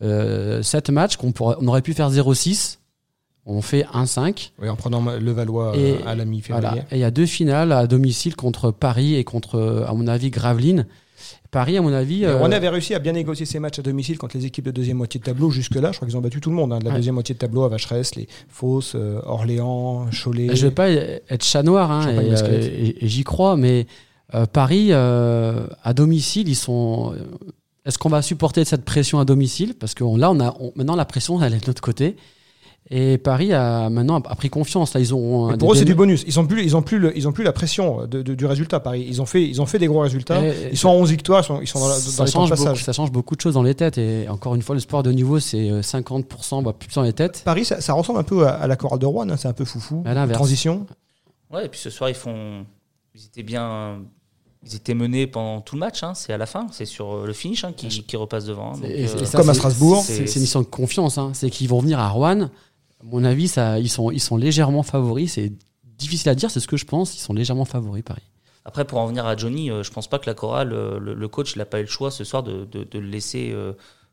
7 0.00 0.90
matchs 0.90 1.16
qu'on 1.16 1.32
on 1.38 1.68
aurait 1.68 1.82
pu 1.82 1.92
faire 1.94 2.10
0-6. 2.10 2.78
On 3.46 3.62
fait 3.62 3.84
1-5. 3.94 4.52
Oui, 4.60 4.68
en 4.68 4.76
prenant 4.76 5.02
le 5.18 5.32
Valois 5.32 5.72
Et- 5.76 5.92
euh, 5.92 5.96
à 6.06 6.14
la 6.14 6.24
mi-février. 6.24 6.68
Voilà. 6.68 6.82
Et 6.92 6.96
il 6.96 7.00
y 7.00 7.04
a 7.04 7.10
deux 7.10 7.26
finales 7.26 7.72
à 7.72 7.86
domicile 7.86 8.36
contre 8.36 8.70
Paris 8.70 9.14
et 9.16 9.24
contre, 9.24 9.84
à 9.88 9.94
mon 9.94 10.06
avis, 10.06 10.30
Gravelines. 10.30 10.86
Paris, 11.50 11.76
à 11.76 11.82
mon 11.82 11.92
avis. 11.92 12.24
Euh, 12.24 12.36
Rouennais 12.38 12.54
avaient 12.56 12.68
réussi 12.68 12.94
à 12.94 13.00
bien 13.00 13.12
négocier 13.12 13.44
ces 13.44 13.58
matchs 13.58 13.80
à 13.80 13.82
domicile 13.82 14.18
contre 14.18 14.36
les 14.36 14.46
équipes 14.46 14.66
de 14.66 14.70
deuxième 14.70 14.98
moitié 14.98 15.18
de 15.18 15.24
tableau. 15.24 15.50
Jusque-là, 15.50 15.90
je 15.90 15.96
crois 15.96 16.06
qu'ils 16.06 16.16
ont 16.16 16.20
battu 16.20 16.40
tout 16.40 16.50
le 16.50 16.54
monde. 16.56 16.72
hein, 16.72 16.78
de 16.78 16.84
la 16.84 16.90
Ouais. 16.90 16.96
deuxième 16.96 17.14
moitié 17.14 17.34
de 17.34 17.40
tableau 17.40 17.64
à 17.64 17.68
Vacheresse, 17.68 18.14
les 18.14 18.28
Fosses, 18.48 18.92
euh, 18.94 19.20
Orléans, 19.24 20.06
Cholet. 20.12 20.54
Je 20.54 20.66
vais 20.68 20.72
pas 20.74 20.88
être 20.90 21.42
chat 21.44 21.62
noir, 21.64 21.90
hein, 21.90 22.08
et, 22.12 22.18
euh, 22.18 22.60
et- 23.00 23.08
j'y 23.08 23.24
crois, 23.24 23.56
mais 23.56 23.86
euh, 24.34 24.46
Paris, 24.46 24.88
euh, 24.90 25.66
à 25.82 25.92
domicile, 25.92 26.48
ils 26.48 26.54
sont. 26.54 27.14
Est-ce 27.86 27.98
qu'on 27.98 28.08
va 28.10 28.22
supporter 28.22 28.64
cette 28.64 28.84
pression 28.84 29.18
à 29.20 29.24
domicile? 29.24 29.74
Parce 29.74 29.94
que 29.94 30.04
on- 30.04 30.16
là, 30.16 30.30
on 30.30 30.40
a 30.40 30.54
on- 30.60 30.72
maintenant 30.76 30.96
la 30.96 31.04
pression, 31.06 31.42
elle 31.42 31.54
est 31.54 31.60
de 31.60 31.66
notre 31.66 31.82
côté. 31.82 32.16
Et 32.92 33.18
Paris 33.18 33.52
a 33.52 33.88
maintenant 33.90 34.16
a 34.20 34.34
pris 34.34 34.48
confiance. 34.50 34.94
Là, 34.94 35.00
ils 35.00 35.14
ont. 35.14 35.56
Pour 35.58 35.70
eux, 35.72 35.74
des- 35.74 35.78
c'est 35.80 35.84
du 35.84 35.94
bonus. 35.94 36.24
Ils 36.26 36.40
ont 36.40 36.46
plus, 36.46 36.64
ils 36.64 36.76
ont 36.76 36.82
plus, 36.82 36.98
le- 36.98 37.16
ils 37.16 37.28
ont 37.28 37.32
plus 37.32 37.44
la 37.44 37.52
pression 37.52 38.06
de- 38.06 38.22
de- 38.22 38.34
du 38.34 38.46
résultat. 38.46 38.80
Paris, 38.80 39.04
ils 39.06 39.20
ont 39.22 39.26
fait, 39.26 39.46
ils 39.46 39.60
ont 39.62 39.66
fait 39.66 39.78
des 39.78 39.86
gros 39.86 40.00
résultats. 40.00 40.44
Et- 40.44 40.70
Ils 40.72 40.78
sont 40.78 40.88
à 40.88 40.92
11 40.92 41.10
victoires. 41.10 41.40
Ils 41.42 41.46
sont, 41.46 41.60
ils 41.60 41.66
sont 41.68 41.78
dans, 41.78 41.88
la- 41.88 41.94
dans 41.94 42.00
ça, 42.00 42.24
les 42.24 42.30
temps 42.32 42.44
de 42.46 42.50
beaucoup, 42.50 42.76
ça 42.76 42.92
change 42.92 43.12
beaucoup 43.12 43.36
de 43.36 43.40
choses 43.40 43.54
dans 43.54 43.62
les 43.62 43.74
têtes. 43.74 43.98
Et 43.98 44.28
encore 44.28 44.54
une 44.56 44.62
fois, 44.62 44.74
le 44.74 44.80
sport 44.80 45.02
de 45.02 45.12
niveau, 45.12 45.38
c'est 45.38 45.70
euh, 45.70 45.82
50%, 45.82 46.62
voire 46.62 46.74
plus 46.74 46.92
dans 46.94 47.02
les 47.02 47.12
têtes. 47.12 47.42
Paris, 47.44 47.64
ça, 47.64 47.80
ça 47.80 47.92
ressemble 47.92 48.18
un 48.18 48.24
peu 48.24 48.46
à, 48.46 48.52
à 48.52 48.66
la 48.66 48.76
chorale 48.76 48.98
de 48.98 49.06
Rouen. 49.06 49.28
hein, 49.28 49.36
C'est 49.36 49.48
un 49.48 49.52
peu 49.52 49.64
foufou. 49.66 50.02
À 50.06 50.14
l'inverse. 50.14 50.38
Transition. 50.38 50.86
Ouais, 51.52 51.66
et 51.66 51.68
puis 51.68 51.78
ce 51.78 51.90
soir, 51.90 52.10
ils 52.10 52.16
font. 52.16 52.64
Ils 53.14 53.24
étaient 53.26 53.42
bien. 53.42 53.98
Ils 54.64 54.76
étaient 54.76 54.94
menés 54.94 55.26
pendant 55.26 55.60
tout 55.62 55.74
le 55.74 55.80
match. 55.80 56.02
hein. 56.02 56.12
C'est 56.14 56.32
à 56.32 56.38
la 56.38 56.46
fin. 56.46 56.66
C'est 56.70 56.84
sur 56.84 57.12
euh, 57.14 57.26
le 57.26 57.32
finish 57.32 57.64
hein, 57.64 57.72
qui, 57.72 57.88
qui 58.04 58.16
repasse 58.16 58.44
devant. 58.44 58.72
hein. 58.74 58.78
Donc, 58.78 58.84
Et- 58.90 59.02
et 59.04 59.08
euh, 59.08 59.24
ça, 59.24 59.38
Comme 59.38 59.48
à 59.48 59.54
Strasbourg. 59.54 60.02
C'est 60.04 60.24
une 60.34 60.40
mission 60.42 60.60
de 60.60 60.66
confiance. 60.66 61.16
hein. 61.18 61.30
C'est 61.34 61.48
qu'ils 61.50 61.68
vont 61.68 61.80
venir 61.80 61.98
à 61.98 62.08
Rouen. 62.10 62.42
À 62.42 63.04
mon 63.04 63.24
avis, 63.24 63.48
ça, 63.48 63.78
ils, 63.78 63.88
sont, 63.88 64.10
ils 64.10 64.20
sont 64.20 64.36
légèrement 64.36 64.82
favoris. 64.82 65.32
C'est 65.32 65.50
difficile 65.96 66.28
à 66.28 66.34
dire, 66.34 66.50
c'est 66.50 66.60
ce 66.60 66.68
que 66.68 66.76
je 66.76 66.84
pense. 66.84 67.14
Ils 67.16 67.20
sont 67.20 67.32
légèrement 67.32 67.64
favoris, 67.64 68.02
Paris. 68.04 68.22
Après, 68.66 68.84
pour 68.84 68.98
en 68.98 69.06
venir 69.06 69.24
à 69.24 69.34
Johnny, 69.36 69.70
euh, 69.70 69.82
je 69.82 69.90
pense 69.90 70.06
pas 70.08 70.18
que 70.18 70.26
la 70.28 70.34
chorale, 70.34 70.74
euh, 70.74 70.98
le, 70.98 71.14
le 71.14 71.28
coach, 71.28 71.54
il 71.54 71.58
n'a 71.58 71.64
pas 71.64 71.78
eu 71.78 71.84
le 71.84 71.88
choix 71.88 72.10
ce 72.10 72.24
soir 72.24 72.42
de, 72.42 72.66
de- 72.66 72.84
de 72.84 72.98
le 72.98 73.06
laisser 73.08 73.54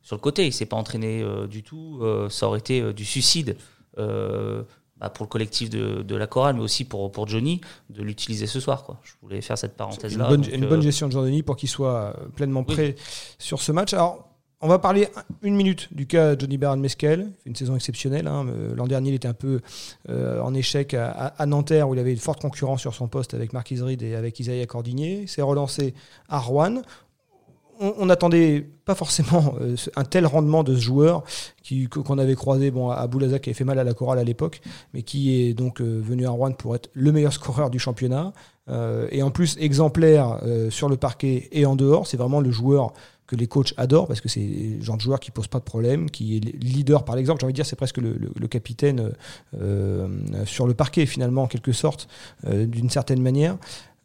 sur 0.01 0.15
le 0.15 0.21
côté. 0.21 0.45
Il 0.45 0.53
s'est 0.53 0.65
pas 0.65 0.77
entraîné 0.77 1.25
du 1.49 1.61
tout. 1.63 2.01
Ça 2.29 2.47
aurait 2.47 2.59
été 2.59 2.93
du 2.93 3.03
suicide. 3.03 3.57
Euh, 4.97 5.05
bah, 5.05 5.09
pour 5.09 5.25
le 5.25 5.29
collectif 5.29 5.69
de, 5.69 6.01
de, 6.01 6.15
la 6.15 6.27
chorale, 6.27 6.55
mais 6.55 6.61
aussi 6.61 6.85
pour, 6.85 7.11
pour 7.11 7.27
Johnny, 7.27 7.61
de 7.89 8.01
l'utiliser 8.01 8.47
ce 8.47 8.59
soir. 8.59 8.83
Quoi. 8.83 8.99
Je 9.03 9.13
voulais 9.21 9.41
faire 9.41 9.57
cette 9.57 9.75
parenthèse-là. 9.75 10.25
Une, 10.25 10.29
bonne, 10.29 10.53
une 10.53 10.67
bonne 10.67 10.81
gestion 10.81 11.07
de 11.07 11.13
Jean-Denis 11.13 11.43
pour 11.43 11.55
qu'il 11.55 11.69
soit 11.69 12.15
pleinement 12.35 12.63
prêt 12.63 12.95
sur 13.37 13.61
ce 13.61 13.71
match. 13.71 13.93
Alors, 13.93 14.27
on 14.59 14.67
va 14.67 14.79
parler 14.79 15.07
une 15.43 15.55
minute 15.55 15.93
du 15.93 16.07
cas 16.07 16.35
de 16.35 16.41
Johnny 16.41 16.57
Baran 16.57 16.77
Mesquel. 16.77 17.31
Une 17.45 17.55
saison 17.55 17.75
exceptionnelle. 17.75 18.25
Hein. 18.25 18.47
L'an 18.75 18.87
dernier, 18.87 19.11
il 19.11 19.15
était 19.15 19.27
un 19.27 19.35
peu 19.35 19.61
euh, 20.09 20.41
en 20.41 20.55
échec 20.55 20.95
à, 20.95 21.09
à, 21.09 21.45
Nanterre, 21.45 21.87
où 21.87 21.93
il 21.93 21.99
avait 21.99 22.11
une 22.11 22.17
forte 22.17 22.41
concurrence 22.41 22.81
sur 22.81 22.95
son 22.95 23.07
poste 23.07 23.35
avec 23.35 23.53
Marc 23.53 23.69
Isrid 23.69 24.01
et 24.01 24.15
avec 24.15 24.39
Isaiah 24.39 24.65
Cordigné. 24.65 25.27
s'est 25.27 25.43
relancé 25.43 25.93
à 26.27 26.39
Rouen. 26.39 26.81
On 27.79 28.05
n'attendait 28.05 28.67
pas 28.85 28.95
forcément 28.95 29.55
euh, 29.61 29.75
un 29.95 30.03
tel 30.03 30.25
rendement 30.25 30.63
de 30.63 30.75
ce 30.75 30.81
joueur 30.81 31.23
qu'on 31.89 32.17
avait 32.17 32.35
croisé 32.35 32.71
bon, 32.71 32.89
à 32.89 33.05
Boulazac 33.07 33.41
qui 33.41 33.49
avait 33.49 33.57
fait 33.57 33.63
mal 33.63 33.77
à 33.79 33.83
la 33.83 33.93
chorale 33.93 34.19
à 34.19 34.23
l'époque, 34.23 34.61
mais 34.93 35.03
qui 35.03 35.41
est 35.41 35.53
donc 35.53 35.81
euh, 35.81 36.01
venu 36.03 36.25
à 36.25 36.29
Rouen 36.29 36.51
pour 36.51 36.75
être 36.75 36.89
le 36.93 37.11
meilleur 37.11 37.33
scoreur 37.33 37.69
du 37.69 37.79
championnat. 37.79 38.33
et 39.11 39.21
en 39.23 39.31
plus, 39.31 39.57
exemplaire 39.59 40.41
sur 40.69 40.89
le 40.89 40.97
parquet 40.97 41.47
et 41.51 41.65
en 41.65 41.75
dehors. 41.75 42.05
C'est 42.05 42.17
vraiment 42.17 42.41
le 42.41 42.51
joueur 42.51 42.93
que 43.27 43.35
les 43.35 43.47
coachs 43.47 43.73
adorent 43.77 44.07
parce 44.07 44.21
que 44.21 44.29
c'est 44.29 44.39
le 44.39 44.81
genre 44.81 44.97
de 44.97 45.01
joueur 45.01 45.19
qui 45.19 45.31
pose 45.31 45.47
pas 45.47 45.59
de 45.59 45.63
problème, 45.63 46.09
qui 46.09 46.37
est 46.37 46.39
leader 46.63 47.03
par 47.03 47.15
l'exemple. 47.15 47.41
J'ai 47.41 47.45
envie 47.45 47.53
de 47.53 47.57
dire, 47.57 47.65
c'est 47.65 47.75
presque 47.75 47.97
le, 47.97 48.47
capitaine 48.47 49.11
euh, 49.59 50.07
sur 50.45 50.65
le 50.65 50.73
parquet 50.73 51.05
finalement 51.05 51.43
en 51.43 51.47
quelque 51.47 51.73
sorte, 51.73 52.07
euh, 52.45 52.65
d'une 52.65 52.89
certaine 52.89 53.21
manière. 53.21 53.57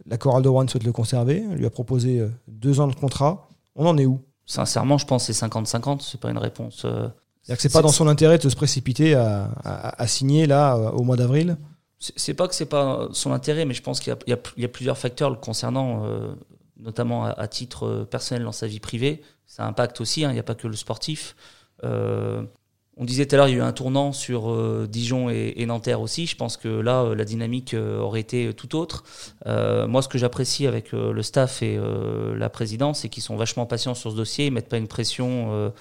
La 0.06 0.18
chorale 0.18 0.42
de 0.42 0.48
Rouen 0.48 0.66
souhaite 0.66 0.84
le 0.84 0.92
conserver, 0.92 1.44
lui 1.54 1.64
a 1.64 1.70
proposé 1.70 2.18
euh, 2.18 2.28
deux 2.48 2.80
ans 2.80 2.88
de 2.88 2.94
contrat. 2.94 3.48
On 3.76 3.86
en 3.86 3.96
est 3.98 4.06
où? 4.06 4.20
Sincèrement, 4.46 4.98
je 4.98 5.06
pense 5.06 5.26
que 5.26 5.32
c'est 5.32 5.46
50-50, 5.46 6.00
c'est 6.00 6.20
pas 6.20 6.30
une 6.30 6.38
réponse. 6.38 6.78
C'est-à-dire 6.80 7.56
que 7.56 7.62
c'est 7.62 7.72
pas 7.72 7.82
dans 7.82 7.88
son 7.88 8.08
intérêt 8.08 8.38
de 8.38 8.48
se 8.48 8.56
précipiter 8.56 9.14
à, 9.14 9.50
à, 9.64 10.06
signer 10.06 10.46
là 10.46 10.76
au 10.76 11.02
mois 11.02 11.16
d'avril? 11.16 11.56
C'est 11.98 12.34
pas 12.34 12.48
que 12.48 12.54
c'est 12.54 12.66
pas 12.66 13.08
son 13.12 13.32
intérêt, 13.32 13.64
mais 13.64 13.74
je 13.74 13.82
pense 13.82 14.00
qu'il 14.00 14.12
y, 14.26 14.30
y, 14.30 14.36
y, 14.60 14.64
a 14.64 14.68
plusieurs 14.68 14.98
facteurs 14.98 15.30
le 15.30 15.36
concernant 15.36 16.04
notamment 16.82 17.24
à, 17.24 17.48
titre 17.48 17.86
euh, 17.86 18.04
personnel 18.04 18.44
dans 18.44 18.52
sa 18.52 18.66
vie 18.66 18.80
privée. 18.80 19.22
Ça 19.46 19.66
impacte 19.66 20.00
aussi, 20.00 20.24
hein, 20.24 20.30
il 20.30 20.34
n'y 20.34 20.40
a 20.40 20.44
pas 20.44 20.54
que 20.54 20.66
le 20.66 20.76
sportif. 20.76 21.36
Euh, 21.84 22.42
on 22.96 23.04
disait 23.04 23.26
tout 23.26 23.34
à 23.34 23.38
l'heure, 23.38 23.48
il 23.48 23.52
y 23.52 23.54
a 23.54 23.58
eu 23.58 23.62
un 23.62 23.72
tournant 23.72 24.12
sur 24.12 24.50
euh, 24.50 24.86
Dijon 24.90 25.30
et, 25.30 25.64
Nanterre 25.66 26.00
aussi. 26.00 26.26
Je 26.26 26.36
pense 26.36 26.56
que 26.56 26.68
là, 26.68 27.14
la 27.14 27.24
dynamique 27.24 27.74
aurait 27.74 28.20
été 28.20 28.52
tout 28.54 28.76
autre. 28.76 29.04
moi, 29.46 30.02
ce 30.02 30.08
que 30.08 30.18
j'apprécie 30.18 30.66
avec 30.66 30.92
le 30.92 31.22
staff 31.22 31.62
et 31.62 31.80
la 32.36 32.50
présidence, 32.50 33.00
c'est 33.00 33.08
qu'ils 33.08 33.22
sont 33.22 33.36
vachement 33.36 33.66
patients 33.66 33.94
sur 33.94 34.10
ce 34.10 34.16
dossier. 34.16 34.46
Ils 34.46 34.52
mettent 34.52 34.68
pas 34.68 34.78
une 34.78 34.88
pression 34.88 35.72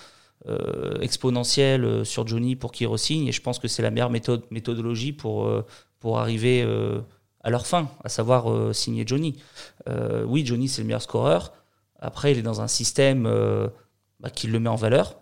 exponentielle 1.01 2.05
sur 2.05 2.27
Johnny 2.27 2.55
pour 2.55 2.71
qu'il 2.71 2.87
re-signe. 2.87 3.27
Et 3.27 3.31
je 3.31 3.41
pense 3.41 3.59
que 3.59 3.67
c'est 3.67 3.81
la 3.81 3.91
meilleure 3.91 4.09
méthode, 4.09 4.43
méthodologie 4.49 5.11
pour, 5.11 5.51
pour 5.99 6.19
arriver 6.19 6.65
à 7.43 7.49
leur 7.49 7.65
fin, 7.65 7.89
à 8.03 8.09
savoir 8.09 8.51
euh, 8.51 8.73
signer 8.73 9.03
Johnny. 9.05 9.37
Euh, 9.87 10.23
oui, 10.23 10.45
Johnny, 10.45 10.67
c'est 10.67 10.81
le 10.81 10.87
meilleur 10.87 11.01
scoreur. 11.01 11.53
Après, 11.99 12.31
il 12.31 12.37
est 12.37 12.43
dans 12.43 12.61
un 12.61 12.67
système 12.67 13.25
euh, 13.25 13.67
bah, 14.19 14.29
qui 14.29 14.47
le 14.47 14.59
met 14.59 14.69
en 14.69 14.75
valeur. 14.75 15.17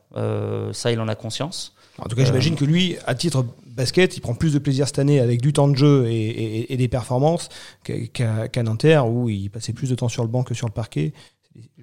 ça, 0.73 0.91
il 0.91 0.99
en 0.99 1.07
a 1.07 1.15
conscience. 1.15 1.75
En 2.01 2.07
tout 2.07 2.15
cas, 2.15 2.25
j'imagine 2.25 2.55
que 2.55 2.65
lui, 2.65 2.97
à 3.05 3.15
titre 3.15 3.45
basket, 3.67 4.17
il 4.17 4.21
prend 4.21 4.33
plus 4.33 4.53
de 4.53 4.59
plaisir 4.59 4.87
cette 4.87 4.99
année 4.99 5.19
avec 5.19 5.41
du 5.41 5.53
temps 5.53 5.67
de 5.67 5.75
jeu 5.75 6.07
et, 6.09 6.75
des 6.77 6.87
performances 6.87 7.49
qu'à 7.83 8.63
Nanterre, 8.63 9.07
où 9.07 9.29
il 9.29 9.49
passait 9.49 9.73
plus 9.73 9.89
de 9.89 9.95
temps 9.95 10.09
sur 10.09 10.23
le 10.23 10.29
banc 10.29 10.43
que 10.43 10.53
sur 10.53 10.67
le 10.67 10.73
parquet. 10.73 11.13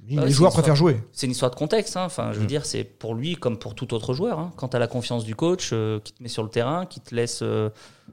Les 0.09 0.19
ah, 0.19 0.29
joueurs 0.29 0.53
préfèrent 0.53 0.77
jouer. 0.77 1.01
C'est 1.13 1.27
une 1.27 1.33
histoire 1.33 1.51
de 1.51 1.57
contexte. 1.57 1.97
Hein. 1.97 2.05
Enfin, 2.05 2.33
je 2.33 2.39
veux 2.39 2.45
mm. 2.45 2.49
dire, 2.49 2.65
c'est 2.65 2.85
pour 2.85 3.15
lui 3.15 3.35
comme 3.35 3.59
pour 3.59 3.75
tout 3.75 3.93
autre 3.93 4.15
joueur. 4.15 4.39
Hein. 4.39 4.53
Quand 4.57 4.69
tu 4.69 4.77
as 4.77 4.79
la 4.79 4.87
confiance 4.87 5.25
du 5.25 5.35
coach 5.35 5.71
euh, 5.73 5.99
qui 5.99 6.13
te 6.13 6.23
met 6.23 6.29
sur 6.29 6.45
le 6.45 6.49
terrain, 6.49 6.87
qui 6.87 7.01
te 7.01 7.13
laisse 7.13 7.41
euh, 7.43 7.71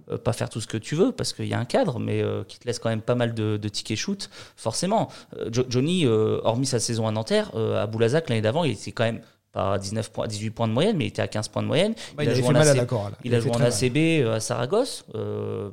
euh, 0.10 0.18
pas 0.18 0.34
faire 0.34 0.50
tout 0.50 0.60
ce 0.60 0.66
que 0.66 0.78
tu 0.78 0.96
veux 0.96 1.12
parce 1.12 1.34
qu'il 1.34 1.46
y 1.46 1.54
a 1.54 1.60
un 1.60 1.66
cadre, 1.66 2.00
mais 2.00 2.24
qui 2.48 2.58
te 2.58 2.66
laisse 2.66 2.80
quand 2.80 2.90
même 2.90 3.02
pas 3.02 3.16
mal 3.16 3.36
de, 3.36 3.58
tickets 3.68 3.98
shoot, 3.98 4.30
forcément. 4.56 5.10
Johnny, 5.52 6.08
hormis 6.08 6.66
sa 6.66 6.80
saison 6.80 7.08
à 7.08 7.12
Nanterre, 7.12 7.56
à 7.56 7.86
Boulazac 7.86 8.30
l'année 8.30 8.42
d'avant, 8.42 8.64
il 8.64 8.72
était 8.72 8.92
quand 8.92 9.04
même 9.04 9.22
pas 9.54 9.78
19 9.78 10.12
points, 10.12 10.28
18 10.28 10.50
points 10.50 10.68
de 10.68 10.74
moyenne, 10.74 10.98
mais 10.98 11.06
il 11.06 11.08
était 11.08 11.22
à 11.22 11.28
15 11.28 11.48
points 11.48 11.62
de 11.62 11.68
moyenne. 11.68 11.94
il, 12.20 12.28
a 12.28 12.34
joué 12.34 12.48
en, 12.48 12.56
AC... 12.56 12.88
il 13.24 13.36
a 13.36 13.40
joué 13.40 13.52
en 13.52 13.62
ACB 13.62 14.28
à 14.36 14.40
Saragosse. 14.40 15.06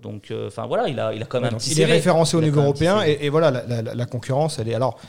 donc, 0.03 0.33
enfin 0.47 0.67
voilà, 0.67 0.89
il 0.89 1.01
a, 1.01 1.13
il 1.15 1.23
a 1.23 1.27
quand 1.27 1.41
même 1.41 1.55
un 1.55 1.59
petit 1.59 1.73
Il 1.73 1.81
est 1.81 1.87
référencé 1.87 2.37
au 2.37 2.43
niveau 2.43 2.61
européen 2.61 3.03
et, 3.05 3.19
et, 3.23 3.29
voilà, 3.31 3.51
la, 3.51 3.83
la, 3.83 3.95
la, 3.95 4.07
concurrence, 4.07 4.59
elle 4.59 4.69
est. 4.69 4.75
Alors, 4.75 5.01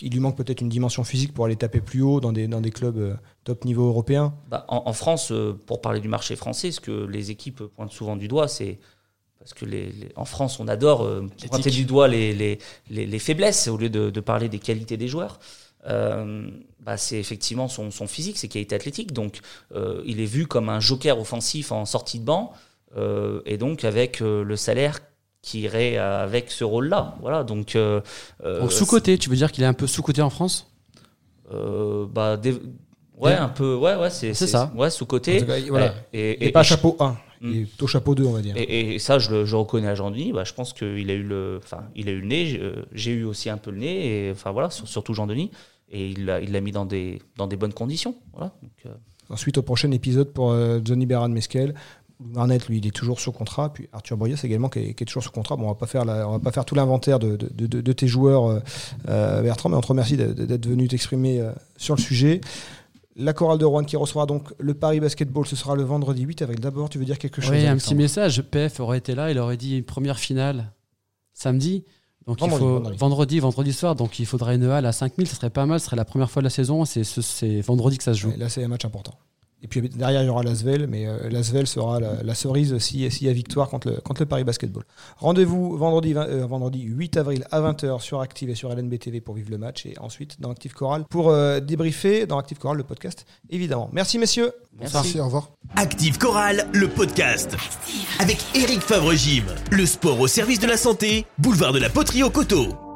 il 0.00 0.12
lui 0.12 0.20
manque 0.20 0.36
peut-être 0.36 0.60
une 0.60 0.68
dimension 0.68 1.04
physique 1.04 1.32
pour 1.32 1.44
aller 1.44 1.56
taper 1.56 1.80
plus 1.80 2.02
haut 2.02 2.20
dans 2.20 2.32
des, 2.32 2.46
dans 2.46 2.60
des 2.60 2.70
clubs 2.70 2.98
euh, 2.98 3.14
top 3.44 3.64
niveau 3.64 3.88
européen 3.88 4.34
bah, 4.48 4.64
en, 4.68 4.92
France, 4.92 5.32
euh, 5.32 5.58
pour 5.66 5.80
parler 5.80 6.00
du 6.00 6.08
marché 6.08 6.36
français, 6.36 6.70
ce 6.70 6.80
que 6.80 7.06
les 7.06 7.30
équipes 7.30 7.62
pointent 7.62 7.92
souvent 7.92 8.16
du 8.16 8.28
doigt, 8.28 8.48
c'est 8.48 8.78
parce 9.38 9.54
que 9.54 9.64
les, 9.64 9.92
en 10.16 10.24
France, 10.24 10.60
on 10.60 10.68
adore 10.68 11.02
euh, 11.02 11.26
pointer 11.48 11.70
du 11.70 11.84
doigt 11.84 12.08
les, 12.08 12.34
les, 12.34 12.58
les, 12.90 13.18
faiblesses 13.18 13.68
au 13.68 13.78
lieu 13.78 13.88
de, 13.88 14.10
de, 14.10 14.20
parler 14.20 14.48
des 14.48 14.58
qualités 14.58 14.96
des 14.96 15.08
joueurs. 15.08 15.40
Bah, 15.84 16.96
c'est 16.96 17.18
effectivement 17.18 17.68
son, 17.68 17.90
son, 17.90 18.06
physique, 18.06 18.38
ses 18.38 18.48
qualités 18.48 18.74
athlétiques. 18.74 19.12
Donc, 19.12 19.40
il 20.04 20.20
est 20.20 20.26
vu 20.26 20.46
comme 20.46 20.68
un 20.68 20.80
joker 20.80 21.18
offensif 21.18 21.72
en 21.72 21.84
sortie 21.84 22.18
de 22.18 22.24
banc. 22.24 22.52
et 23.46 23.56
donc, 23.58 23.84
avec 23.84 24.20
le 24.20 24.56
salaire 24.56 25.00
qui 25.42 25.60
irait 25.60 25.96
avec 25.96 26.50
ce 26.50 26.64
rôle-là. 26.64 27.14
Voilà, 27.20 27.44
donc. 27.44 27.76
Euh, 27.76 28.00
euh 28.44 28.68
sous-côté, 28.68 29.18
tu 29.18 29.30
veux 29.30 29.36
dire 29.36 29.52
qu'il 29.52 29.64
est 29.64 29.68
un 29.68 29.74
peu 29.74 29.86
sous-côté 29.86 30.22
en 30.22 30.30
France? 30.30 30.70
Euh, 31.52 32.06
Bah, 32.06 32.38
ouais, 33.18 33.34
un 33.34 33.48
peu, 33.48 33.74
ouais, 33.74 33.96
ouais, 33.96 34.10
c'est 34.10 34.34
ça. 34.34 34.70
Ouais, 34.74 34.90
sous-côté. 34.90 35.44
Voilà. 35.68 35.94
Et, 36.12 36.46
et, 36.46 36.52
pas 36.52 36.62
chapeau 36.62 36.96
1. 37.00 37.16
Il 37.42 37.56
est 37.56 37.64
plutôt 37.64 37.86
chapeau 37.86 38.14
2, 38.14 38.24
on 38.24 38.32
va 38.32 38.42
dire. 38.42 38.54
Et, 38.56 38.98
ça, 38.98 39.18
je 39.18 39.30
le 39.30 39.44
je 39.44 39.56
reconnais 39.56 39.88
à 39.88 39.94
Jean-Denis. 39.94 40.32
Bah, 40.32 40.44
je 40.44 40.52
pense 40.52 40.72
qu'il 40.72 41.10
a 41.10 41.14
eu 41.14 41.22
le, 41.22 41.60
il 41.94 42.08
a 42.08 42.12
eu 42.12 42.20
le 42.20 42.26
nez. 42.26 42.60
J'ai 42.92 43.12
eu 43.12 43.24
aussi 43.24 43.48
un 43.48 43.56
peu 43.56 43.70
le 43.70 43.78
nez. 43.78 44.26
Et 44.26 44.30
enfin 44.30 44.50
voilà, 44.50 44.70
surtout 44.70 45.14
Jean-Denis. 45.14 45.50
Et 45.90 46.08
il 46.10 46.26
l'a, 46.26 46.40
il 46.40 46.60
mis 46.60 46.70
dans 46.70 46.84
des, 46.84 47.20
dans 47.36 47.46
des 47.46 47.56
bonnes 47.56 47.72
conditions. 47.72 48.14
Voilà. 48.32 48.52
Donc, 48.62 48.72
euh. 48.86 48.94
Ensuite, 49.28 49.58
au 49.58 49.62
prochain 49.62 49.90
épisode 49.92 50.32
pour 50.32 50.54
Johnny 50.84 51.06
Beran 51.06 51.28
Mesquel, 51.28 51.74
Barnett, 52.20 52.68
lui, 52.68 52.78
il 52.78 52.86
est 52.86 52.90
toujours 52.90 53.18
sous 53.18 53.32
contrat. 53.32 53.72
Puis 53.72 53.88
Arthur 53.92 54.16
Boyas 54.16 54.40
également, 54.44 54.68
qui 54.68 54.78
est, 54.80 55.04
toujours 55.04 55.22
sous 55.22 55.30
contrat. 55.30 55.56
Bon, 55.56 55.64
on 55.64 55.68
va 55.68 55.74
pas 55.74 55.86
faire, 55.86 56.02
on 56.02 56.32
va 56.32 56.38
pas 56.38 56.52
faire 56.52 56.64
tout 56.64 56.74
l'inventaire 56.74 57.18
de, 57.18 57.36
de, 57.36 57.92
tes 57.92 58.06
joueurs, 58.06 58.46
euh, 58.46 58.60
euh, 59.08 59.42
Bertrand, 59.42 59.70
mais 59.70 59.76
on 59.76 59.80
te 59.80 59.86
remercie 59.86 60.16
d'être 60.16 60.66
venu 60.66 60.86
t'exprimer 60.86 61.40
euh, 61.40 61.52
sur 61.76 61.96
le 61.96 62.00
sujet. 62.00 62.40
La 63.20 63.32
chorale 63.32 63.58
de 63.58 63.64
Rouen 63.64 63.84
qui 63.84 63.96
recevra 63.96 64.26
donc 64.26 64.52
le 64.58 64.74
Paris 64.74 64.98
Basketball, 64.98 65.46
ce 65.46 65.54
sera 65.54 65.74
le 65.74 65.82
vendredi 65.82 66.22
8 66.22 66.42
avril. 66.42 66.60
D'abord, 66.60 66.88
tu 66.88 66.98
veux 66.98 67.04
dire 67.04 67.18
quelque 67.18 67.40
chose 67.40 67.50
Oui, 67.50 67.66
un 67.66 67.76
petit 67.76 67.94
message. 67.94 68.42
PF 68.42 68.80
aurait 68.80 68.98
été 68.98 69.14
là, 69.14 69.30
il 69.30 69.38
aurait 69.38 69.56
dit 69.56 69.78
une 69.78 69.84
première 69.84 70.18
finale 70.18 70.72
samedi. 71.34 71.84
Donc 72.26 72.38
vendredi, 72.40 72.56
il 72.56 72.58
faut, 72.58 72.96
vendredi. 72.96 73.40
vendredi, 73.40 73.72
soir, 73.72 73.94
donc 73.94 74.18
il 74.18 74.26
faudrait 74.26 74.56
une 74.56 74.64
halle 74.64 74.86
à 74.86 74.92
5000, 74.92 75.26
ce 75.26 75.36
serait 75.36 75.50
pas 75.50 75.66
mal, 75.66 75.80
ce 75.80 75.86
serait 75.86 75.96
la 75.96 76.04
première 76.04 76.30
fois 76.30 76.42
de 76.42 76.46
la 76.46 76.50
saison, 76.50 76.84
c'est 76.84 77.60
vendredi 77.60 77.98
que 77.98 78.04
ça 78.04 78.14
se 78.14 78.18
joue. 78.18 78.32
là, 78.36 78.48
c'est 78.48 78.62
un 78.62 78.68
match 78.68 78.84
important. 78.84 79.14
Et 79.62 79.68
puis 79.68 79.80
derrière, 79.88 80.22
il 80.22 80.26
y 80.26 80.28
aura 80.28 80.42
l'Asvel, 80.42 80.86
mais 80.86 81.06
euh, 81.06 81.28
l'Asvel 81.30 81.66
sera 81.66 82.00
la, 82.00 82.34
cerise 82.34 82.78
s'il 82.78 83.10
si 83.12 83.24
y 83.26 83.28
a 83.28 83.32
victoire 83.32 83.68
contre 83.68 83.90
le, 83.90 83.96
contre 83.96 84.22
le 84.22 84.26
Paris 84.26 84.44
Basketball. 84.44 84.84
Rendez-vous 85.18 85.76
vendredi, 85.76 86.14
euh, 86.16 86.46
vendredi 86.46 86.82
8 86.82 87.16
avril 87.18 87.44
à 87.50 87.60
20h 87.60 88.00
sur 88.00 88.20
Active 88.20 88.48
et 88.50 88.54
sur 88.54 88.74
LNB 88.74 88.98
TV 88.98 89.20
pour 89.20 89.34
vivre 89.34 89.50
le 89.50 89.58
match 89.58 89.86
et 89.86 89.94
ensuite 90.00 90.40
dans 90.40 90.50
Active 90.50 90.72
Choral 90.72 91.04
pour 91.10 91.30
euh, 91.30 91.60
débriefer 91.60 92.26
dans 92.26 92.38
Active 92.38 92.58
Choral 92.58 92.78
le 92.78 92.84
podcast, 92.84 93.26
évidemment. 93.50 93.90
Merci 93.92 94.18
messieurs. 94.18 94.52
Merci, 94.78 95.20
au 95.20 95.26
revoir. 95.26 95.50
Active 95.76 96.16
Choral, 96.16 96.66
le 96.72 96.88
podcast. 96.88 97.56
Avec 98.18 98.38
Eric 98.54 98.80
Favre-Gym, 98.80 99.44
le 99.70 99.84
sport 99.84 100.18
au 100.20 100.26
service 100.26 100.60
de 100.60 100.66
la 100.66 100.76
santé, 100.76 101.26
boulevard 101.38 101.72
de 101.72 101.78
la 101.78 101.90
Poterie 101.90 102.22
au 102.22 102.30
Coteau. 102.30 102.89